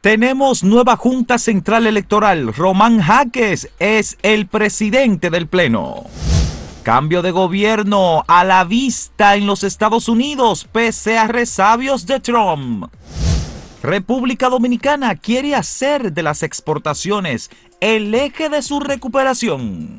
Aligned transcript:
Tenemos 0.00 0.62
nueva 0.62 0.94
Junta 0.94 1.38
Central 1.38 1.84
Electoral. 1.84 2.54
Román 2.54 3.00
Jaques 3.00 3.68
es 3.80 4.16
el 4.22 4.46
presidente 4.46 5.28
del 5.28 5.48
Pleno. 5.48 6.04
Cambio 6.84 7.20
de 7.20 7.32
gobierno 7.32 8.22
a 8.28 8.44
la 8.44 8.62
vista 8.62 9.34
en 9.34 9.48
los 9.48 9.64
Estados 9.64 10.08
Unidos 10.08 10.68
pese 10.70 11.18
a 11.18 11.26
resabios 11.26 12.06
de 12.06 12.20
Trump. 12.20 12.86
República 13.82 14.48
Dominicana 14.48 15.16
quiere 15.16 15.56
hacer 15.56 16.12
de 16.12 16.22
las 16.22 16.44
exportaciones 16.44 17.50
el 17.80 18.14
eje 18.14 18.48
de 18.48 18.62
su 18.62 18.78
recuperación. 18.78 19.98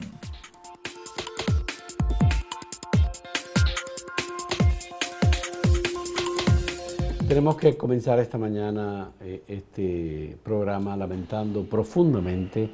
Tenemos 7.30 7.58
que 7.58 7.78
comenzar 7.78 8.18
esta 8.18 8.40
mañana 8.40 9.12
eh, 9.22 9.44
este 9.48 10.36
programa 10.42 10.98
lamentando 10.98 11.64
profundamente 11.64 12.72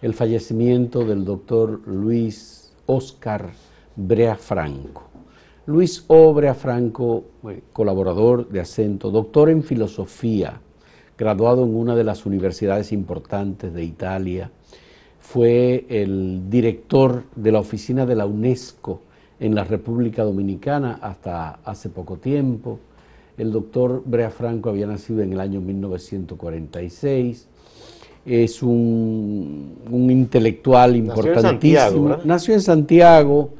el 0.00 0.14
fallecimiento 0.14 1.04
del 1.04 1.24
doctor 1.24 1.80
Luis 1.88 2.72
Oscar 2.86 3.50
Brea 3.96 4.36
Franco. 4.36 5.08
Luis 5.66 6.04
O. 6.06 6.32
Brea 6.32 6.54
Franco, 6.54 7.24
eh, 7.50 7.62
colaborador 7.72 8.48
de 8.48 8.60
acento, 8.60 9.10
doctor 9.10 9.50
en 9.50 9.64
filosofía, 9.64 10.60
graduado 11.18 11.64
en 11.64 11.74
una 11.74 11.96
de 11.96 12.04
las 12.04 12.26
universidades 12.26 12.92
importantes 12.92 13.74
de 13.74 13.82
Italia, 13.82 14.52
fue 15.18 15.84
el 15.88 16.48
director 16.48 17.24
de 17.34 17.50
la 17.50 17.58
oficina 17.58 18.06
de 18.06 18.14
la 18.14 18.26
UNESCO 18.26 19.02
en 19.40 19.56
la 19.56 19.64
República 19.64 20.22
Dominicana 20.22 21.00
hasta 21.02 21.58
hace 21.64 21.88
poco 21.88 22.18
tiempo 22.18 22.78
el 23.38 23.52
doctor 23.52 24.02
Brea 24.04 24.30
Franco 24.30 24.70
había 24.70 24.86
nacido 24.86 25.22
en 25.22 25.32
el 25.32 25.40
año 25.40 25.60
1946. 25.60 27.48
Es 28.24 28.62
un, 28.62 29.76
intelectual 30.10 30.96
importantísimo. 30.96 32.18
Nació 32.24 32.54
en 32.54 32.60
Santiago. 32.60 33.50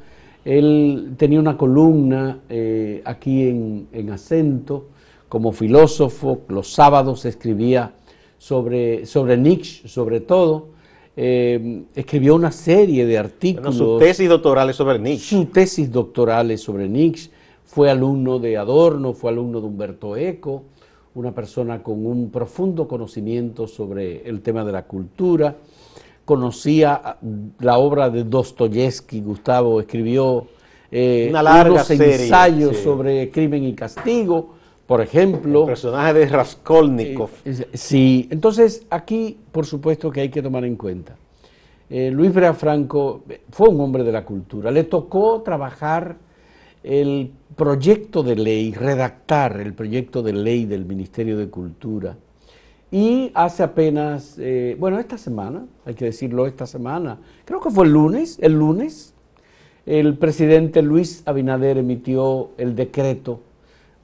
Él 0.43 1.13
tenía 1.17 1.39
una 1.39 1.57
columna 1.57 2.39
eh, 2.49 3.01
aquí 3.05 3.47
en, 3.47 4.09
acento 4.11 4.87
como 5.29 5.51
filósofo. 5.51 6.41
Los 6.49 6.71
sábados 6.73 7.25
escribía 7.25 7.93
sobre, 8.37 9.05
sobre 9.05 9.37
Nietzsche, 9.37 9.87
sobre 9.87 10.21
todo. 10.21 10.69
Eh, 11.15 11.83
escribió 11.95 12.35
una 12.35 12.51
serie 12.51 13.05
de 13.05 13.17
artículos. 13.17 13.75
sus 13.75 13.99
tesis 13.99 14.27
doctorales 14.27 14.75
sobre 14.75 14.99
Nietzsche. 14.99 15.35
Sus 15.35 15.51
tesis 15.51 15.91
doctorales 15.91 16.61
sobre 16.61 16.89
Nietzsche 16.89 17.29
fue 17.77 17.91
alumno 17.91 18.39
de 18.39 18.57
Adorno, 18.57 19.13
fue 19.13 19.29
alumno 19.29 19.61
de 19.61 19.67
Humberto 19.67 20.17
Eco, 20.17 20.63
una 21.13 21.31
persona 21.31 21.83
con 21.83 22.07
un 22.07 22.31
profundo 22.31 22.87
conocimiento 22.87 23.67
sobre 23.67 24.27
el 24.27 24.41
tema 24.41 24.65
de 24.65 24.71
la 24.71 24.85
cultura. 24.85 25.57
Conocía 26.25 27.17
la 27.59 27.77
obra 27.77 28.09
de 28.09 28.23
Dostoyevsky, 28.23 29.21
Gustavo 29.21 29.79
escribió 29.79 30.47
eh, 30.89 31.27
una 31.29 31.43
larga 31.43 31.73
unos 31.73 31.91
ensayos 31.91 32.77
sobre 32.77 33.29
crimen 33.29 33.63
y 33.63 33.75
castigo, 33.75 34.55
por 34.87 34.99
ejemplo. 34.99 35.59
El 35.59 35.67
personaje 35.67 36.13
de 36.15 36.25
Raskolnikov. 36.29 37.29
Eh, 37.45 37.67
sí, 37.75 38.27
entonces 38.31 38.87
aquí 38.89 39.37
por 39.51 39.67
supuesto 39.67 40.09
que 40.09 40.21
hay 40.21 40.29
que 40.29 40.41
tomar 40.41 40.65
en 40.65 40.77
cuenta. 40.77 41.15
Eh, 41.91 42.09
Luis 42.09 42.33
Brea 42.33 42.55
Franco 42.55 43.21
fue 43.51 43.69
un 43.69 43.79
hombre 43.81 44.03
de 44.03 44.11
la 44.11 44.25
cultura, 44.25 44.71
le 44.71 44.83
tocó 44.85 45.43
trabajar 45.43 46.25
el 46.87 47.33
proyecto 47.57 48.23
de 48.23 48.37
ley, 48.37 48.73
redactar 48.73 49.59
el 49.59 49.73
proyecto 49.73 50.23
de 50.23 50.31
ley 50.31 50.65
del 50.65 50.85
Ministerio 50.85 51.37
de 51.37 51.49
Cultura. 51.49 52.15
Y 52.89 53.29
hace 53.33 53.63
apenas, 53.63 54.37
eh, 54.39 54.77
bueno, 54.79 54.97
esta 54.97 55.17
semana, 55.17 55.65
hay 55.85 55.95
que 55.95 56.05
decirlo 56.05 56.47
esta 56.47 56.65
semana, 56.65 57.19
creo 57.43 57.59
que 57.59 57.69
fue 57.69 57.85
el 57.85 57.91
lunes, 57.91 58.39
el 58.41 58.53
lunes, 58.53 59.13
el 59.85 60.17
presidente 60.17 60.81
Luis 60.81 61.23
Abinader 61.25 61.77
emitió 61.77 62.51
el 62.57 62.73
decreto 62.73 63.41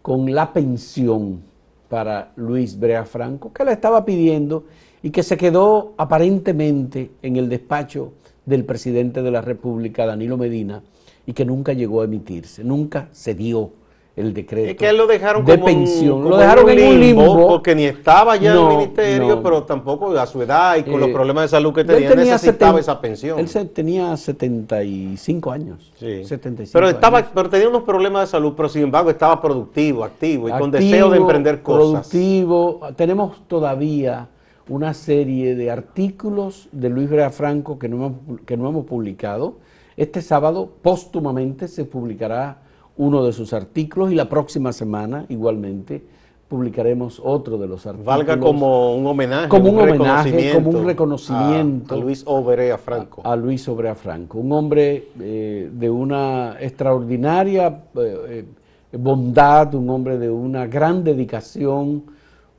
con 0.02 0.34
la 0.36 0.52
pensión 0.52 1.41
para 1.88 2.34
Luis 2.36 2.78
Brea 2.78 3.06
Franco, 3.06 3.53
que 3.53 3.63
la 3.63 3.72
estaba 3.72 4.03
pidiendo 4.03 4.66
y 5.02 5.12
que 5.12 5.24
se 5.24 5.38
quedó 5.38 5.94
aparentemente 5.96 7.12
en 7.22 7.38
el 7.38 7.47
despacho 7.47 8.12
del 8.46 8.66
presidente 8.66 9.22
de 9.22 9.31
la 9.31 9.41
República, 9.41 10.06
Danilo 10.06 10.36
Medina, 10.36 10.84
y 11.25 11.34
que 11.34 11.45
nunca 11.45 11.73
llegó 11.73 12.01
a 12.01 12.06
emitirse, 12.06 12.63
nunca 12.63 13.07
se 13.11 13.34
dio 13.34 13.72
el 14.16 14.31
decreto 14.31 14.69
es 14.69 14.78
que 14.78 14.94
lo 14.94 15.07
dejaron 15.07 15.44
de 15.44 15.57
pensión. 15.57 16.29
lo 16.29 16.38
dejaron 16.38 16.69
en 16.69 16.88
un 16.88 17.00
limbo, 17.00 17.47
porque 17.47 17.73
ni 17.73 17.85
estaba 17.85 18.35
ya 18.35 18.51
en 18.53 18.59
el 18.59 18.67
ministerio, 18.67 19.41
pero 19.41 19.63
tampoco 19.63 20.12
a 20.12 20.28
su 20.28 20.39
edad 20.44 20.78
y 20.78 20.83
con 20.83 21.00
los 21.00 21.09
eh, 21.09 21.13
problemas 21.13 21.45
de 21.45 21.47
salud 21.47 21.73
que 21.73 21.83
tenía, 21.83 22.13
necesitaba 22.13 22.79
esa 22.79 23.01
pensión. 23.01 23.39
Él 23.39 23.50
tenía 23.72 24.16
75 24.16 25.51
años. 25.51 25.91
Sí. 25.97 26.25
75 26.25 26.72
pero 26.73 26.89
estaba, 26.89 27.23
pero 27.33 27.50
tenía 27.50 27.67
unos 27.67 27.83
problemas 27.83 28.28
de 28.28 28.31
salud, 28.31 28.53
pero 28.56 28.69
sin 28.69 28.83
embargo 28.83 29.09
estaba 29.09 29.41
productivo, 29.41 30.03
activo 30.03 30.47
y 30.47 30.51
con 30.51 30.69
deseo 30.69 31.09
de 31.09 31.17
emprender 31.17 31.63
cosas. 31.63 32.07
Productivo. 32.07 32.81
Tenemos 32.95 33.41
todavía 33.47 34.28
una 34.69 34.94
serie 34.94 35.56
de 35.56 35.72
artículos 35.72 36.69
de 36.72 36.89
Luis 36.89 37.09
Brea 37.09 37.31
Franco 37.31 37.79
que 37.79 37.89
no 37.89 38.13
que 38.45 38.57
no 38.57 38.69
hemos 38.69 38.85
publicado 38.85 39.56
este 39.98 40.22
sábado, 40.22 40.70
póstumamente, 40.81 41.68
se 41.68 41.86
publicará 41.86 42.59
uno 42.98 43.24
de 43.26 43.34
sus 43.34 43.54
artículos 43.54 44.12
y 44.12 44.16
la 44.16 44.30
próxima 44.30 44.72
semana, 44.72 45.26
igualmente, 45.30 46.04
publicaremos 46.48 47.20
otro 47.24 47.58
de 47.58 47.68
los 47.68 47.86
artículos. 47.88 48.06
Valga 48.06 48.40
como 48.40 48.96
un 48.96 49.08
homenaje, 49.08 49.50
como 49.50 49.72
un, 49.72 49.80
homenaje, 49.80 50.54
como 50.54 50.70
un 50.70 50.86
reconocimiento 50.86 51.96
a, 51.96 51.98
Luis 51.98 52.24
Obrea 52.28 52.78
Franco. 52.78 53.22
A, 53.26 53.36
Luis 53.36 53.68
Obrea 53.68 53.96
Franco, 53.96 54.38
un 54.38 54.52
hombre 54.52 55.08
eh, 55.20 55.70
de 55.74 55.90
una 55.90 56.58
extraordinaria 56.60 57.68
eh, 57.96 58.46
eh, 58.92 58.98
bondad, 58.98 59.74
un 59.74 59.90
hombre 59.90 60.20
de 60.20 60.30
una 60.30 60.68
gran 60.68 61.04
dedicación, 61.04 62.04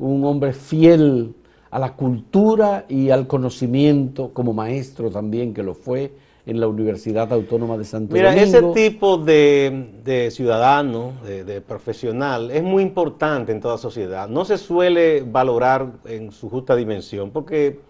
un 0.01 0.25
hombre 0.25 0.53
fiel 0.53 1.33
a 1.71 1.79
la 1.79 1.93
cultura 1.93 2.87
y 2.89 3.11
al 3.11 3.29
conocimiento, 3.29 4.31
como 4.33 4.53
maestro 4.53 5.09
también 5.09 5.55
que 5.55 5.63
lo 5.63 5.75
fue, 5.75 6.13
en 6.47 6.61
la 6.61 6.69
Universidad 6.69 7.33
Autónoma 7.33 7.79
de 7.79 7.85
Santo 7.85 8.15
Domingo. 8.15 8.31
Mira, 8.31 8.43
ese 8.43 8.63
tipo 8.75 9.17
de, 9.17 10.29
ciudadano, 10.31 11.15
de, 11.25 11.61
profesional, 11.63 12.51
es 12.51 12.63
muy 12.63 12.83
importante 12.83 13.53
en 13.53 13.61
toda 13.61 13.79
sociedad. 13.79 14.29
No 14.29 14.45
se 14.45 14.59
suele 14.59 15.23
valorar 15.23 15.93
en 16.05 16.33
su 16.33 16.51
justa 16.51 16.77
dimensión, 16.77 17.31
porque 17.31 17.81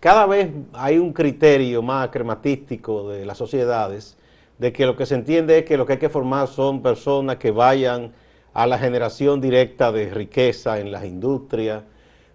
cada 0.00 0.26
vez 0.26 0.48
hay 0.72 0.98
un 0.98 1.12
criterio 1.12 1.82
más 1.82 2.08
crematístico 2.08 3.10
de 3.10 3.26
las 3.26 3.36
sociedades, 3.36 4.16
de 4.58 4.72
que 4.72 4.86
lo 4.86 4.96
que 4.96 5.06
se 5.06 5.16
entiende 5.16 5.58
es 5.58 5.64
que 5.64 5.76
lo 5.76 5.84
que 5.84 5.94
hay 5.94 5.98
que 5.98 6.08
formar 6.08 6.48
son 6.48 6.82
personas 6.82 7.36
que 7.36 7.50
vayan 7.50 8.12
a 8.54 8.66
la 8.66 8.78
generación 8.78 9.40
directa 9.40 9.92
de 9.92 10.08
riqueza 10.10 10.78
en 10.78 10.92
las 10.92 11.04
industrias, 11.04 11.82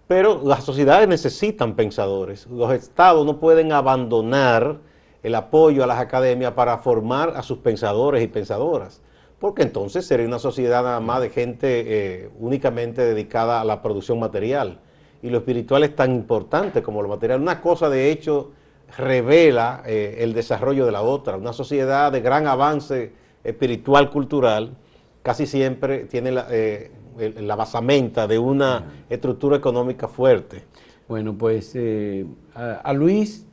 pero 0.06 0.40
las 0.44 0.64
sociedades 0.64 1.08
necesitan 1.08 1.74
pensadores. 1.74 2.46
Los 2.46 2.72
estados 2.72 3.26
no 3.26 3.38
pueden 3.38 3.72
abandonar 3.72 4.78
el 5.22 5.34
apoyo 5.34 5.84
a 5.84 5.86
las 5.86 5.98
academias 5.98 6.52
para 6.52 6.78
formar 6.78 7.34
a 7.36 7.42
sus 7.42 7.58
pensadores 7.58 8.22
y 8.22 8.28
pensadoras, 8.28 9.02
porque 9.38 9.62
entonces 9.62 10.06
sería 10.06 10.26
una 10.26 10.38
sociedad 10.38 10.82
nada 10.82 11.00
más 11.00 11.20
de 11.20 11.30
gente 11.30 11.84
eh, 11.86 12.30
únicamente 12.38 13.02
dedicada 13.02 13.60
a 13.60 13.64
la 13.64 13.82
producción 13.82 14.18
material. 14.18 14.80
Y 15.22 15.30
lo 15.30 15.38
espiritual 15.38 15.82
es 15.82 15.96
tan 15.96 16.14
importante 16.14 16.82
como 16.82 17.02
lo 17.02 17.08
material. 17.08 17.40
Una 17.40 17.60
cosa, 17.60 17.88
de 17.88 18.10
hecho, 18.10 18.52
revela 18.96 19.82
eh, 19.84 20.18
el 20.20 20.32
desarrollo 20.32 20.86
de 20.86 20.92
la 20.92 21.02
otra. 21.02 21.36
Una 21.36 21.52
sociedad 21.52 22.12
de 22.12 22.20
gran 22.20 22.46
avance 22.46 23.12
espiritual, 23.42 24.10
cultural, 24.10 24.76
casi 25.22 25.46
siempre 25.46 26.04
tiene 26.04 26.30
la, 26.30 26.46
eh, 26.50 26.92
la 27.40 27.56
basamenta 27.56 28.28
de 28.28 28.38
una 28.38 29.04
estructura 29.08 29.56
económica 29.56 30.06
fuerte. 30.06 30.64
Bueno, 31.08 31.36
pues 31.36 31.76
a 32.54 32.92
Luis 32.92 33.47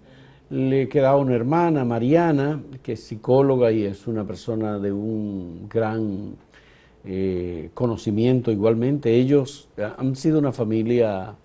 le 0.49 0.87
quedaba 0.87 1.17
una 1.17 1.33
hermana, 1.33 1.83
Mariana, 1.85 2.61
que 2.83 2.93
es 2.93 3.03
psicóloga 3.03 3.71
y 3.71 3.83
es 3.83 4.07
una 4.07 4.25
persona 4.25 4.77
de 4.77 4.91
un 4.91 5.67
gran 5.67 6.35
eh, 7.03 7.69
conocimiento 7.73 8.51
igualmente. 8.51 9.15
Ellos 9.15 9.69
han 9.97 10.15
sido 10.15 10.39
una 10.39 10.51
familia 10.51 11.35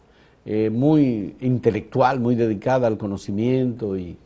eh, 0.45 0.71
muy 0.71 1.37
intelectual, 1.41 2.21
muy 2.21 2.35
dedicada 2.35 2.87
al 2.87 2.99
conocimiento 2.99 3.97
y 3.97 4.17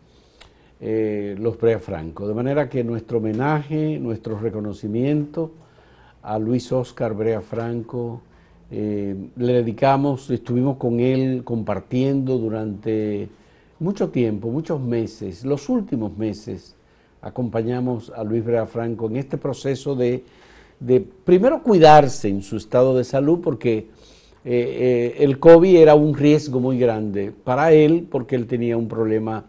eh, 0.80 1.36
los 1.38 1.58
Brea 1.58 1.78
Franco. 1.78 2.26
De 2.26 2.34
manera 2.34 2.68
que 2.68 2.82
nuestro 2.82 3.18
homenaje, 3.18 3.98
nuestro 4.00 4.38
reconocimiento 4.38 5.52
a 6.22 6.38
Luis 6.38 6.72
Oscar 6.72 7.14
Brea 7.14 7.40
Franco, 7.40 8.22
le 8.70 9.30
dedicamos, 9.36 10.30
estuvimos 10.30 10.78
con 10.78 10.98
él 10.98 11.44
compartiendo 11.44 12.38
durante 12.38 13.28
mucho 13.84 14.08
tiempo, 14.08 14.48
muchos 14.48 14.80
meses, 14.80 15.44
los 15.44 15.68
últimos 15.68 16.16
meses, 16.16 16.74
acompañamos 17.20 18.10
a 18.16 18.24
Luis 18.24 18.42
Brea 18.42 18.66
Franco 18.66 19.06
en 19.06 19.16
este 19.16 19.36
proceso 19.36 19.94
de, 19.94 20.24
primero 21.24 21.62
cuidarse 21.62 22.28
en 22.28 22.42
su 22.42 22.56
estado 22.56 22.96
de 22.96 23.04
salud, 23.04 23.40
porque 23.42 23.88
eh, 24.44 25.16
el 25.18 25.38
COVID 25.38 25.76
era 25.76 25.94
un 25.94 26.14
riesgo 26.14 26.60
muy 26.60 26.78
grande 26.78 27.32
para 27.44 27.72
él 27.72 28.08
porque 28.10 28.36
él 28.36 28.46
tenía 28.46 28.76
un 28.76 28.88
problema 28.88 29.44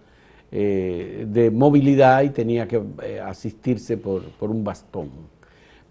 de 0.51 1.51
movilidad 1.53 2.23
y 2.23 2.29
tenía 2.29 2.65
que 2.65 2.81
asistirse 3.21 3.97
por, 3.97 4.23
un 4.39 4.63
bastón. 4.63 5.09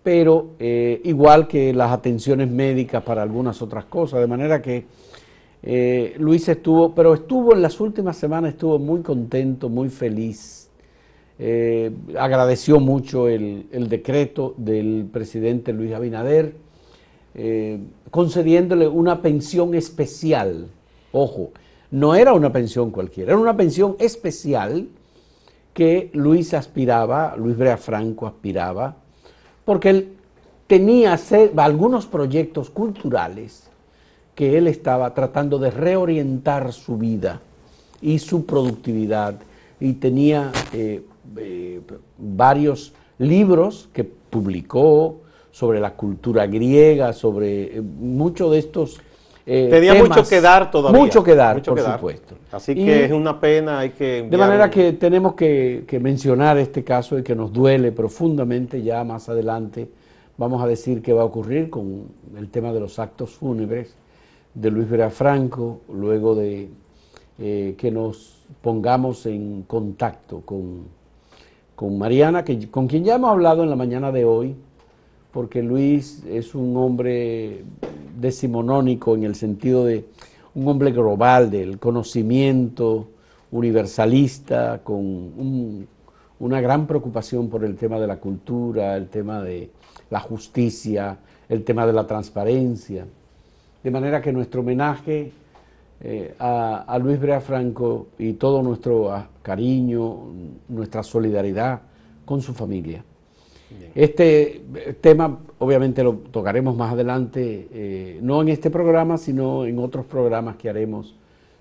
Pero 0.03 0.55
igual 0.59 1.47
que 1.47 1.75
las 1.75 1.91
atenciones 1.93 2.51
médicas 2.51 3.03
para 3.03 3.21
algunas 3.21 3.61
otras 3.61 3.85
cosas, 3.85 4.21
de 4.21 4.27
manera 4.27 4.63
que 4.63 4.87
Luis 6.19 6.49
estuvo, 6.49 6.95
pero 6.95 7.15
estuvo 7.15 7.55
en 7.55 7.63
las 7.63 7.81
últimas 7.81 8.17
semanas, 8.17 8.53
estuvo 8.53 8.79
muy 8.79 9.01
contento, 9.01 9.69
muy 9.69 9.89
feliz 9.89 10.65
eh, 11.37 11.91
agradeció 12.17 12.79
mucho 12.79 13.29
el, 13.29 13.67
decreto 13.89 14.55
del 14.57 15.09
presidente 15.13 15.73
Luis 15.73 15.93
Abinader, 15.93 16.55
eh, 17.35 17.81
concediéndole 18.11 18.87
una 18.87 19.21
pensión 19.21 19.75
especial. 19.75 20.69
Ojo, 21.11 21.51
no 21.91 22.15
era 22.15 22.35
una 22.35 22.53
pensión 22.53 22.91
cualquiera, 22.91 23.33
era 23.33 23.41
una 23.41 23.57
pensión 23.57 23.97
especial 23.99 24.89
que 25.73 26.11
Luis 26.13 26.55
aspiraba, 26.55 27.35
Luis 27.37 27.57
Brea 27.57 27.77
Franco 27.77 28.29
aspiraba, 28.29 28.97
porque 29.65 29.91
él 29.91 30.09
tenía 30.69 31.19
algunos 31.57 32.07
proyectos 32.07 32.71
culturales 32.71 33.69
que 34.35 34.59
él 34.59 34.67
estaba 34.67 35.15
tratando 35.15 35.59
de 35.59 35.71
reorientar 35.71 36.73
su 36.73 36.99
vida 36.99 37.41
y 38.01 38.19
su 38.19 38.45
productividad 38.47 39.37
y 39.81 39.95
tenía 39.95 40.51
eh, 40.73 41.03
eh, 41.37 41.81
varios 42.19 42.93
libros 43.19 43.89
que 43.93 44.05
publicó 44.05 45.21
sobre 45.51 45.79
la 45.79 45.93
cultura 45.93 46.47
griega, 46.47 47.13
sobre 47.13 47.79
eh, 47.79 47.81
muchos 47.81 48.51
de 48.51 48.59
estos 48.59 49.01
eh, 49.47 49.69
Tenía 49.71 49.95
mucho 49.95 50.25
que 50.27 50.41
dar 50.41 50.71
todavía. 50.71 50.99
Mucho 50.99 51.23
que 51.23 51.35
dar, 51.35 51.63
por 51.63 51.79
supuesto. 51.79 52.35
Así 52.51 52.75
que 52.75 53.05
es 53.05 53.13
una 53.13 53.39
pena, 53.39 53.81
hay 53.81 53.91
que... 53.91 54.27
De 54.29 54.37
manera 54.39 54.71
que 54.71 54.95
tenemos 54.95 55.35
que, 55.35 55.85
mencionar 56.01 56.57
este 56.59 56.83
caso 56.83 57.19
y 57.19 57.23
que 57.23 57.35
nos 57.35 57.53
duele 57.53 57.93
profundamente 57.93 58.83
ya 58.83 59.05
más 59.05 59.29
adelante. 59.29 59.89
Vamos 60.39 60.63
a 60.63 60.67
decir 60.67 61.03
qué 61.03 61.13
va 61.13 61.23
a 61.23 61.25
ocurrir 61.27 61.69
con 61.69 62.07
el 62.39 62.49
tema 62.49 62.73
de 62.73 62.81
los 62.81 62.99
actos 62.99 63.31
fúnebres 63.31 63.95
de 64.55 64.71
Luis 64.71 64.89
Vera 64.89 65.11
Franco, 65.11 65.81
luego 65.93 66.35
de 66.35 66.69
que 67.37 67.91
nos 67.91 68.47
pongamos 68.63 69.27
en 69.27 69.63
contacto 69.63 70.41
con 70.43 70.85
con 71.75 71.99
Mariana, 71.99 72.45
que, 72.45 72.71
con 72.71 72.87
quien 72.87 73.05
ya 73.05 73.17
hemos 73.17 73.31
hablado 73.31 73.63
en 73.63 73.71
la 73.71 73.77
mañana 73.77 74.13
de 74.13 74.25
hoy, 74.25 74.55
porque 75.33 75.63
Luis 75.63 76.23
es 76.29 76.55
un 76.55 76.77
hombre 76.77 77.65
decimonónico 78.19 79.15
en 79.15 79.25
el 79.25 79.35
sentido 79.35 79.85
de 79.85 80.07
un 80.55 80.69
hombre 80.69 80.93
global, 80.93 81.51
del 81.51 81.79
conocimiento 81.79 83.09
universalista, 83.51 84.81
con 84.85 85.87
una 86.39 86.61
gran 86.61 86.87
preocupación 86.87 87.49
por 87.49 87.65
el 87.65 87.77
tema 87.77 87.99
de 87.99 88.07
la 88.07 88.19
cultura, 88.19 88.97
el 88.97 89.09
tema 89.09 89.43
de 89.43 89.71
la 90.11 90.21
justicia, 90.21 91.19
el 91.49 91.65
tema 91.65 91.87
de 91.87 91.93
la 91.93 92.07
transparencia. 92.07 93.07
De 93.85 93.91
manera 93.91 94.23
que 94.23 94.33
nuestro 94.33 94.63
homenaje 94.63 95.31
eh, 96.01 96.35
a, 96.39 96.99
Luis 97.01 97.21
Brea 97.21 97.41
Franco 97.41 98.09
y 98.19 98.33
todo 98.33 98.63
nuestro 98.63 99.13
ah, 99.13 99.29
cariño, 99.43 100.33
nuestra 100.69 101.03
solidaridad 101.03 101.83
con 102.25 102.43
su 102.43 102.53
familia. 102.55 103.05
Este 103.95 104.63
eh, 104.75 104.97
tema 105.01 105.39
obviamente 105.59 106.03
lo 106.03 106.15
tocaremos 106.15 106.77
más 106.77 106.93
adelante, 106.93 107.69
eh, 107.73 108.19
no 108.23 108.43
en 108.43 108.49
este 108.49 108.71
programa, 108.71 109.19
sino 109.19 109.65
en 109.65 109.79
otros 109.79 110.07
programas 110.07 110.57
que 110.57 110.69
haremos 110.69 111.15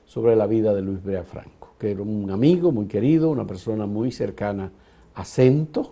sobre 0.05 0.35
la 0.35 0.47
vida 0.47 0.73
de 0.73 0.81
Luis 0.81 1.03
Brea 1.03 1.23
Franco, 1.23 1.75
que 1.77 1.91
era 1.91 2.01
un 2.01 2.31
amigo 2.31 2.71
muy 2.71 2.85
querido, 2.85 3.31
una 3.31 3.45
persona 3.45 3.85
muy 3.85 4.11
cercana 4.11 4.71
a 5.15 5.25
Cento 5.25 5.91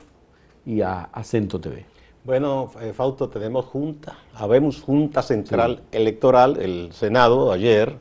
y 0.66 0.82
a 0.82 1.04
Acento 1.04 1.60
TV. 1.60 1.91
Bueno, 2.24 2.70
Fausto, 2.94 3.30
tenemos 3.30 3.66
junta, 3.66 4.16
habemos 4.36 4.80
Junta 4.84 5.24
Central 5.24 5.82
Electoral, 5.92 6.58
el 6.62 6.92
Senado 6.94 7.52
ayer 7.52 7.98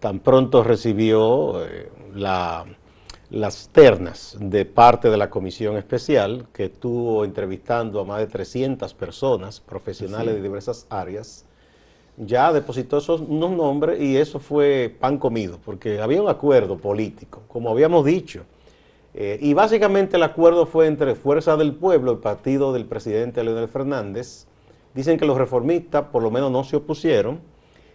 tan 0.00 0.18
pronto 0.18 0.64
recibió 0.64 1.64
eh, 1.64 1.88
las 3.30 3.68
ternas 3.68 4.36
de 4.40 4.64
parte 4.64 5.10
de 5.10 5.16
la 5.16 5.30
comisión 5.30 5.76
especial 5.76 6.46
que 6.52 6.64
estuvo 6.64 7.24
entrevistando 7.24 8.00
a 8.00 8.04
más 8.04 8.18
de 8.18 8.26
300 8.26 8.94
personas 8.94 9.60
profesionales 9.60 10.34
de 10.34 10.42
diversas 10.42 10.88
áreas, 10.90 11.44
ya 12.16 12.52
depositó 12.52 12.98
esos 12.98 13.20
unos 13.20 13.52
nombres 13.52 14.00
y 14.00 14.16
eso 14.16 14.40
fue 14.40 14.92
pan 14.98 15.18
comido, 15.18 15.60
porque 15.64 16.00
había 16.00 16.20
un 16.20 16.28
acuerdo 16.28 16.78
político, 16.78 17.42
como 17.46 17.70
habíamos 17.70 18.04
dicho. 18.04 18.42
Eh, 19.14 19.38
y 19.40 19.52
básicamente 19.54 20.16
el 20.16 20.22
acuerdo 20.22 20.66
fue 20.66 20.86
entre 20.86 21.14
Fuerza 21.14 21.56
del 21.56 21.74
Pueblo, 21.74 22.12
el 22.12 22.18
partido 22.18 22.72
del 22.72 22.86
presidente 22.86 23.44
Leonel 23.44 23.68
Fernández. 23.68 24.46
Dicen 24.94 25.18
que 25.18 25.26
los 25.26 25.38
reformistas 25.38 26.04
por 26.12 26.22
lo 26.22 26.30
menos 26.30 26.50
no 26.50 26.64
se 26.64 26.76
opusieron 26.76 27.40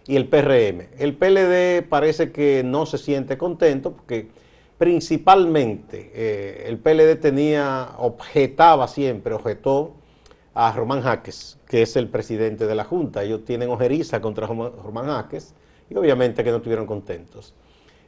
y 0.06 0.16
el 0.16 0.28
PRM. 0.28 0.88
El 0.98 1.14
PLD 1.16 1.86
parece 1.88 2.32
que 2.32 2.62
no 2.64 2.86
se 2.86 2.98
siente 2.98 3.36
contento 3.36 3.92
porque 3.92 4.28
principalmente 4.78 6.10
eh, 6.14 6.64
el 6.66 6.78
PLD 6.78 7.20
tenía, 7.20 7.90
objetaba 7.98 8.88
siempre, 8.88 9.34
objetó 9.34 9.94
a 10.54 10.72
Román 10.72 11.02
Jaques, 11.02 11.58
que 11.68 11.82
es 11.82 11.94
el 11.96 12.08
presidente 12.08 12.66
de 12.66 12.74
la 12.74 12.84
Junta. 12.84 13.22
Ellos 13.22 13.44
tienen 13.44 13.70
ojeriza 13.70 14.20
contra 14.20 14.46
Román 14.46 15.06
Jaques 15.06 15.54
y 15.90 15.96
obviamente 15.96 16.42
que 16.42 16.50
no 16.50 16.56
estuvieron 16.56 16.86
contentos. 16.86 17.54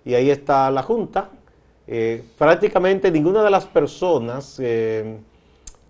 Y 0.05 0.15
ahí 0.15 0.31
está 0.31 0.71
la 0.71 0.83
Junta. 0.83 1.31
Eh, 1.93 2.23
prácticamente 2.39 3.11
ninguna 3.11 3.43
de 3.43 3.51
las 3.51 3.67
personas 3.67 4.59
eh, 4.61 5.19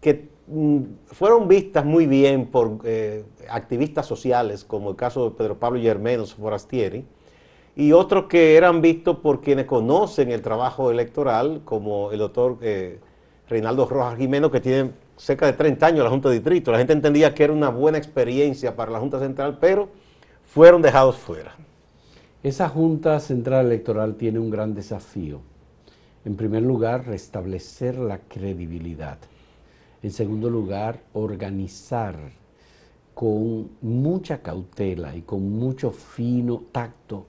que 0.01 0.31
Mm, 0.53 0.83
fueron 1.07 1.47
vistas 1.47 1.85
muy 1.85 2.07
bien 2.07 2.47
por 2.47 2.81
eh, 2.85 3.25
activistas 3.49 4.05
sociales, 4.05 4.65
como 4.65 4.91
el 4.91 4.97
caso 4.97 5.31
de 5.31 5.37
Pedro 5.37 5.57
Pablo 5.61 5.81
Germenos 5.81 6.35
Forastieri, 6.35 7.05
y 7.77 7.93
otros 7.93 8.25
que 8.25 8.57
eran 8.57 8.81
vistos 8.83 9.19
por 9.19 9.43
quienes 9.43 9.67
conocen 9.67 10.33
el 10.33 10.43
trabajo 10.43 10.91
electoral, 10.91 11.61
como 11.65 12.11
el 12.11 12.19
doctor 12.19 12.59
Reinaldo 13.49 13.87
Rojas 13.87 14.19
Jiménez, 14.19 14.51
que 14.51 14.61
tiene 14.61 14.91
cerca 15.17 15.47
de 15.47 15.53
30 15.53 15.87
años 15.87 15.99
en 15.99 16.05
la 16.05 16.11
Junta 16.11 16.29
de 16.31 16.35
Distrito. 16.35 16.73
La 16.73 16.79
gente 16.79 16.95
entendía 16.95 17.33
que 17.33 17.45
era 17.45 17.53
una 17.53 17.69
buena 17.69 17.99
experiencia 17.99 18.75
para 18.75 18.91
la 18.91 18.99
Junta 18.99 19.21
Central, 19.21 19.59
pero 19.61 19.89
fueron 20.45 20.83
dejados 20.83 21.17
fuera. 21.17 21.55
Esa 22.43 22.69
Junta 22.69 23.21
Central 23.21 23.67
Electoral 23.67 24.17
tiene 24.17 24.41
un 24.41 24.51
gran 24.51 24.75
desafío. 24.75 25.43
En 26.25 26.37
primer 26.37 26.63
lugar, 26.63 27.07
restablecer 27.07 27.99
la 27.99 28.19
credibilidad. 28.19 29.19
En 30.03 30.11
segundo 30.11 30.51
lugar, 30.51 31.03
organizar 31.15 32.17
con 33.15 33.71
mucha 33.83 34.43
cautela 34.43 35.15
y 35.17 35.23
con 35.23 35.51
mucho 35.51 35.91
fino 35.91 36.65
tacto, 36.73 37.27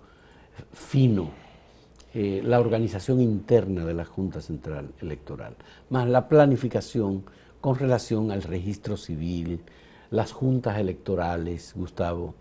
fino, 0.71 1.29
eh, 2.13 2.41
la 2.43 2.59
organización 2.59 3.21
interna 3.21 3.85
de 3.85 3.93
la 3.93 4.03
Junta 4.03 4.41
Central 4.41 4.91
Electoral, 5.01 5.55
más 5.89 6.07
la 6.09 6.27
planificación 6.27 7.23
con 7.61 7.77
relación 7.77 8.31
al 8.31 8.43
registro 8.43 8.97
civil, 8.97 9.61
las 10.09 10.33
juntas 10.33 10.77
electorales, 10.77 11.73
Gustavo, 11.75 12.35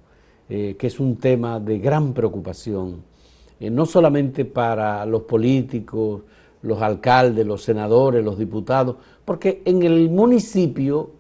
eh, 0.49 0.75
que 0.77 0.89
es 0.89 0.99
un 0.99 1.17
tema 1.17 1.61
de 1.61 1.79
gran 1.79 2.13
preocupación, 2.13 3.05
eh, 3.61 3.71
no 3.71 3.87
solamente 3.87 4.45
para 4.45 5.07
los 5.07 5.23
políticos, 5.23 6.23
los 6.63 6.83
alcaldes, 6.83 7.47
los 7.47 7.63
senadores, 7.63 8.25
los 8.25 8.39
diputados, 8.39 8.97
porque 9.25 9.63
en 9.65 9.83
el 9.83 10.11
municipio 10.11 11.11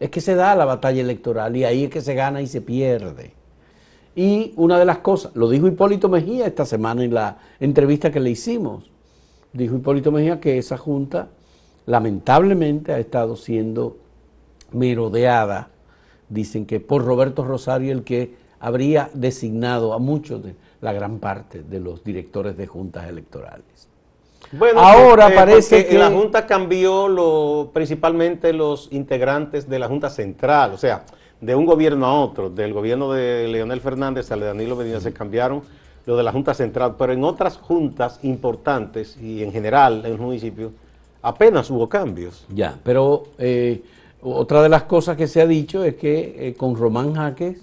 es 0.00 0.10
que 0.10 0.20
se 0.20 0.34
da 0.34 0.54
la 0.54 0.64
batalla 0.64 1.00
electoral 1.00 1.56
y 1.56 1.64
ahí 1.64 1.84
es 1.84 1.90
que 1.90 2.00
se 2.00 2.14
gana 2.14 2.40
y 2.40 2.46
se 2.46 2.60
pierde. 2.60 3.32
Y 4.14 4.52
una 4.56 4.78
de 4.78 4.84
las 4.84 4.98
cosas, 4.98 5.34
lo 5.36 5.48
dijo 5.48 5.68
Hipólito 5.68 6.08
Mejía 6.08 6.46
esta 6.46 6.64
semana 6.64 7.04
en 7.04 7.14
la 7.14 7.38
entrevista 7.60 8.10
que 8.10 8.20
le 8.20 8.30
hicimos, 8.30 8.90
dijo 9.52 9.76
Hipólito 9.76 10.10
Mejía 10.10 10.40
que 10.40 10.58
esa 10.58 10.76
junta 10.76 11.28
lamentablemente 11.86 12.92
ha 12.92 12.98
estado 12.98 13.36
siendo 13.36 13.98
merodeada, 14.72 15.70
dicen 16.28 16.66
que 16.66 16.80
por 16.80 17.04
Roberto 17.04 17.44
Rosario, 17.44 17.92
el 17.92 18.04
que 18.04 18.34
habría 18.60 19.10
designado 19.14 19.92
a 19.94 19.98
muchos 19.98 20.42
de 20.42 20.54
la 20.80 20.92
gran 20.92 21.18
parte 21.18 21.62
de 21.62 21.80
los 21.80 22.04
directores 22.04 22.56
de 22.56 22.66
juntas 22.66 23.08
electorales. 23.08 23.87
Bueno, 24.52 24.80
ahora 24.80 25.30
parece 25.34 25.86
que 25.86 25.98
la 25.98 26.10
Junta 26.10 26.46
cambió 26.46 27.06
lo, 27.06 27.70
principalmente 27.72 28.52
los 28.52 28.88
integrantes 28.90 29.68
de 29.68 29.78
la 29.78 29.88
Junta 29.88 30.08
Central, 30.08 30.72
o 30.72 30.78
sea, 30.78 31.04
de 31.40 31.54
un 31.54 31.66
gobierno 31.66 32.06
a 32.06 32.20
otro, 32.20 32.48
del 32.48 32.72
gobierno 32.72 33.12
de 33.12 33.46
Leonel 33.48 33.80
Fernández 33.80 34.30
al 34.32 34.40
de 34.40 34.46
Danilo 34.46 34.74
Medina 34.74 35.00
se 35.00 35.12
cambiaron 35.12 35.62
lo 36.06 36.16
de 36.16 36.22
la 36.22 36.32
Junta 36.32 36.54
Central, 36.54 36.94
pero 36.98 37.12
en 37.12 37.22
otras 37.24 37.58
juntas 37.58 38.20
importantes 38.22 39.18
y 39.20 39.42
en 39.42 39.52
general 39.52 40.02
en 40.06 40.12
el 40.12 40.18
municipio 40.18 40.72
apenas 41.20 41.70
hubo 41.70 41.88
cambios. 41.88 42.46
Ya, 42.48 42.78
pero 42.82 43.24
eh, 43.38 43.82
otra 44.22 44.62
de 44.62 44.70
las 44.70 44.84
cosas 44.84 45.16
que 45.16 45.28
se 45.28 45.42
ha 45.42 45.46
dicho 45.46 45.84
es 45.84 45.96
que 45.96 46.48
eh, 46.48 46.54
con 46.54 46.74
Román 46.74 47.14
Jaques 47.14 47.58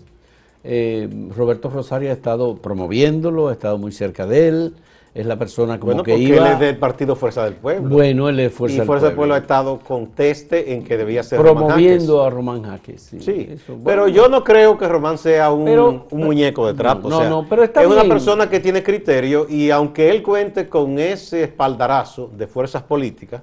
Eh, 0.68 1.08
Roberto 1.38 1.70
Rosario 1.70 2.10
ha 2.10 2.14
estado 2.14 2.56
promoviéndolo, 2.56 3.50
ha 3.50 3.52
estado 3.52 3.78
muy 3.78 3.92
cerca 3.92 4.26
de 4.26 4.48
él, 4.48 4.74
es 5.16 5.26
la 5.26 5.38
persona 5.40 5.80
como 5.80 5.94
bueno, 5.94 6.04
que 6.04 6.12
porque 6.12 6.24
iba... 6.24 6.46
él 6.46 6.54
es 6.54 6.60
del 6.60 6.78
partido 6.78 7.16
Fuerza 7.16 7.46
del 7.46 7.54
Pueblo. 7.54 7.88
Bueno, 7.88 8.28
él 8.28 8.38
es 8.42 8.52
Fuerza, 8.54 8.76
y 8.76 8.78
del, 8.80 8.86
Fuerza 8.86 9.06
del 9.08 9.16
Pueblo. 9.16 9.32
Pueblo 9.32 9.36
ha 9.36 9.38
estado 9.38 9.80
conteste 9.80 10.74
en 10.74 10.84
que 10.84 10.98
debía 10.98 11.24
ser 11.24 11.40
promoviendo 11.40 12.22
a 12.22 12.30
Román 12.30 12.64
Jaques. 12.64 13.02
Sí, 13.02 13.20
Sí, 13.22 13.48
eso, 13.52 13.78
bueno. 13.78 13.84
pero 13.86 14.08
yo 14.10 14.28
no 14.28 14.44
creo 14.44 14.78
que 14.78 14.86
Román 14.90 15.18
sea 15.18 15.54
un, 15.54 15.64
Pero- 15.64 16.06
un 16.12 16.22
muñeco 16.22 16.68
de 16.68 16.74
trapo. 16.74 17.08
no, 17.10 17.16
o 17.16 17.20
sea, 17.22 17.30
no, 17.30 17.46
pero 17.50 17.64
está 17.64 17.82
es 17.82 17.88
una 17.88 18.04
persona 18.04 18.50
que 18.50 18.60
tiene 18.60 18.84
criterio 18.84 19.48
y 19.50 19.72
aunque 19.72 20.10
él 20.10 20.22
cuente 20.22 20.68
con 20.68 21.00
ese 21.00 21.44
espaldarazo 21.44 22.30
de 22.38 22.46
fuerzas 22.48 22.84
políticas, 22.84 23.42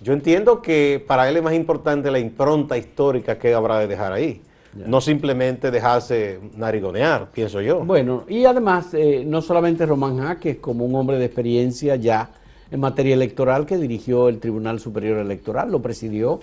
yo 0.00 0.12
entiendo 0.14 0.60
que 0.60 1.02
para 1.06 1.28
él 1.28 1.36
es 1.36 1.42
más 1.44 1.54
importante 1.54 2.10
la 2.10 2.18
impronta 2.18 2.76
histórica 2.76 3.38
que 3.38 3.54
habrá 3.54 3.78
de 3.78 3.86
dejar 3.86 4.12
ahí. 4.12 4.42
No 4.74 5.00
simplemente 5.00 5.70
dejarse 5.70 6.40
narigonear, 6.56 7.30
pienso 7.30 7.60
yo. 7.60 7.84
Bueno, 7.84 8.24
y 8.26 8.46
además, 8.46 8.94
eh, 8.94 9.22
no 9.26 9.42
solamente 9.42 9.84
Román 9.84 10.18
Jaques, 10.18 10.56
como 10.58 10.86
un 10.86 10.94
hombre 10.94 11.18
de 11.18 11.26
experiencia 11.26 11.96
ya 11.96 12.30
en 12.70 12.80
materia 12.80 13.14
electoral 13.14 13.66
que 13.66 13.76
dirigió 13.76 14.28
el 14.28 14.38
Tribunal 14.38 14.80
Superior 14.80 15.18
Electoral, 15.18 15.70
lo 15.70 15.82
presidió 15.82 16.40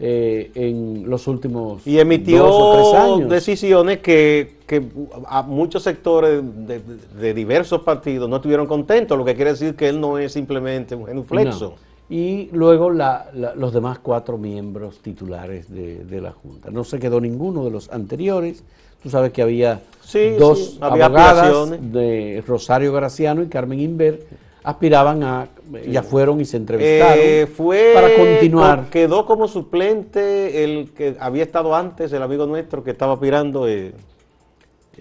eh, 0.00 0.50
en 0.54 1.08
los 1.08 1.28
últimos 1.28 1.86
y 1.86 1.98
emitió 2.00 2.42
dos 2.42 2.54
o 2.54 2.74
tres 2.74 3.02
años. 3.02 3.30
decisiones 3.30 3.98
que, 3.98 4.56
que 4.66 4.82
a 5.26 5.42
muchos 5.42 5.82
sectores 5.84 6.42
de, 6.66 6.80
de 7.20 7.34
diversos 7.34 7.82
partidos 7.82 8.28
no 8.28 8.36
estuvieron 8.36 8.66
contentos, 8.66 9.16
lo 9.16 9.24
que 9.24 9.36
quiere 9.36 9.52
decir 9.52 9.76
que 9.76 9.88
él 9.88 10.00
no 10.00 10.18
es 10.18 10.32
simplemente 10.32 10.94
un 10.96 11.06
genuflexo. 11.06 11.76
No. 11.76 11.89
Y 12.10 12.48
luego 12.52 12.90
la- 12.90 13.30
la- 13.32 13.54
los 13.54 13.72
demás 13.72 14.00
cuatro 14.00 14.36
miembros 14.36 14.98
titulares 14.98 15.72
de, 15.72 16.04
de 16.04 16.20
la 16.20 16.32
Junta. 16.32 16.68
No 16.70 16.82
se 16.82 16.98
quedó 16.98 17.20
ninguno 17.20 17.64
de 17.64 17.70
los 17.70 17.88
anteriores. 17.90 18.64
Tú 19.00 19.08
sabes 19.10 19.32
que 19.32 19.42
había 19.42 19.80
Sí, 20.02 20.30
dos 20.36 20.72
sí, 20.72 20.78
abogadas 20.80 21.70
de 21.92 22.42
Rosario 22.46 22.92
Graciano 22.92 23.42
y 23.42 23.46
Carmen 23.46 23.78
Inver 23.78 24.24
aspiraban 24.64 25.22
a, 25.22 25.48
ya 25.88 26.02
fueron 26.02 26.40
y 26.40 26.44
se 26.44 26.56
entrevistaron 26.58 27.16
Eh, 27.18 27.46
fue 27.46 27.92
para 27.94 28.12
continuar. 28.14 28.84
co- 28.84 28.90
quedó 28.90 29.24
como 29.24 29.46
suplente 29.48 30.64
el 30.64 30.90
que 30.90 31.16
había 31.18 31.44
estado 31.44 31.74
antes, 31.74 32.12
el 32.12 32.22
amigo 32.22 32.44
nuestro 32.44 32.82
que 32.84 32.90
estaba 32.90 33.14
aspirando 33.14 33.66
eh, 33.68 33.92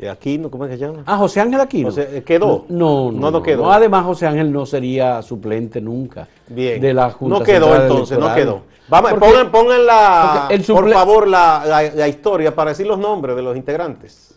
Aquino, 0.07 0.49
¿cómo 0.49 0.65
es 0.65 0.71
que 0.71 0.77
se 0.77 0.85
llama? 0.85 1.03
Ah, 1.05 1.17
José 1.17 1.41
Ángel 1.41 1.59
Aquino. 1.59 1.91
Sea, 1.91 2.03
eh, 2.05 2.23
¿quedó? 2.23 2.65
No, 2.69 3.11
no, 3.11 3.11
No, 3.11 3.19
no 3.19 3.31
no, 3.31 3.43
quedó. 3.43 3.63
no. 3.63 3.71
Además, 3.71 4.05
José 4.05 4.27
Ángel 4.27 4.51
no 4.51 4.65
sería 4.65 5.21
suplente 5.21 5.81
nunca 5.81 6.27
Bien. 6.47 6.79
de 6.79 6.93
la 6.93 7.09
Junta 7.11 7.39
no 7.39 7.43
quedó 7.43 7.65
Central 7.65 7.81
entonces, 7.83 8.17
no 8.19 8.33
quedó. 8.35 8.61
Vamos, 8.87 9.11
Porque- 9.11 9.25
pongan, 9.27 9.51
pongan 9.51 9.85
la, 9.85 10.47
el 10.49 10.63
por 10.63 10.89
favor, 10.91 11.27
la, 11.27 11.63
la- 11.65 11.91
la 11.93 12.07
historia 12.07 12.55
para 12.55 12.71
decir 12.71 12.87
los 12.87 12.97
nombres 12.97 13.35
de 13.35 13.41
los 13.41 13.55
integrantes. 13.57 14.35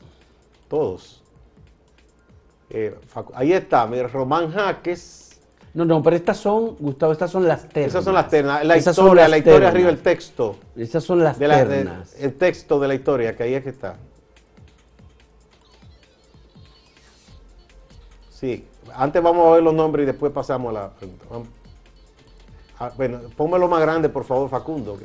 Todos. 0.68 1.22
Eh, 2.70 2.94
ahí 3.34 3.52
está, 3.52 3.86
Román 4.12 4.50
Jaques. 4.52 5.40
No, 5.74 5.84
no, 5.86 6.02
pero 6.02 6.16
estas 6.16 6.36
son, 6.36 6.76
Gustavo, 6.78 7.12
estas 7.12 7.30
son 7.30 7.48
las 7.48 7.66
ternas. 7.68 7.88
Esas 7.92 8.04
son 8.04 8.12
las 8.14 8.28
ternas. 8.28 8.64
La 8.64 8.76
Esas 8.76 8.96
historia, 8.96 9.26
la 9.28 9.38
historia 9.38 9.58
ternas. 9.58 9.74
arriba, 9.74 9.88
el 9.90 9.98
texto. 9.98 10.56
Esas 10.76 11.02
son 11.04 11.22
las 11.24 11.38
de 11.38 11.48
la- 11.48 11.64
de- 11.64 11.76
ternas. 11.84 12.14
el 12.20 12.34
texto 12.34 12.78
de 12.78 12.88
la 12.88 12.94
historia, 12.94 13.34
que 13.36 13.42
ahí 13.44 13.54
es 13.54 13.62
que 13.62 13.70
está. 13.70 13.96
Sí, 18.42 18.64
antes 18.96 19.22
vamos 19.22 19.46
a 19.46 19.50
ver 19.52 19.62
los 19.62 19.72
nombres 19.72 20.02
y 20.02 20.06
después 20.06 20.32
pasamos 20.32 20.70
a 20.70 20.80
la 20.80 20.90
pregunta. 20.90 21.24
Vamos. 21.30 21.46
Ah, 22.80 22.90
bueno, 22.96 23.20
pónmelo 23.36 23.68
más 23.68 23.80
grande, 23.80 24.08
por 24.08 24.24
favor, 24.24 24.50
Facundo. 24.50 24.98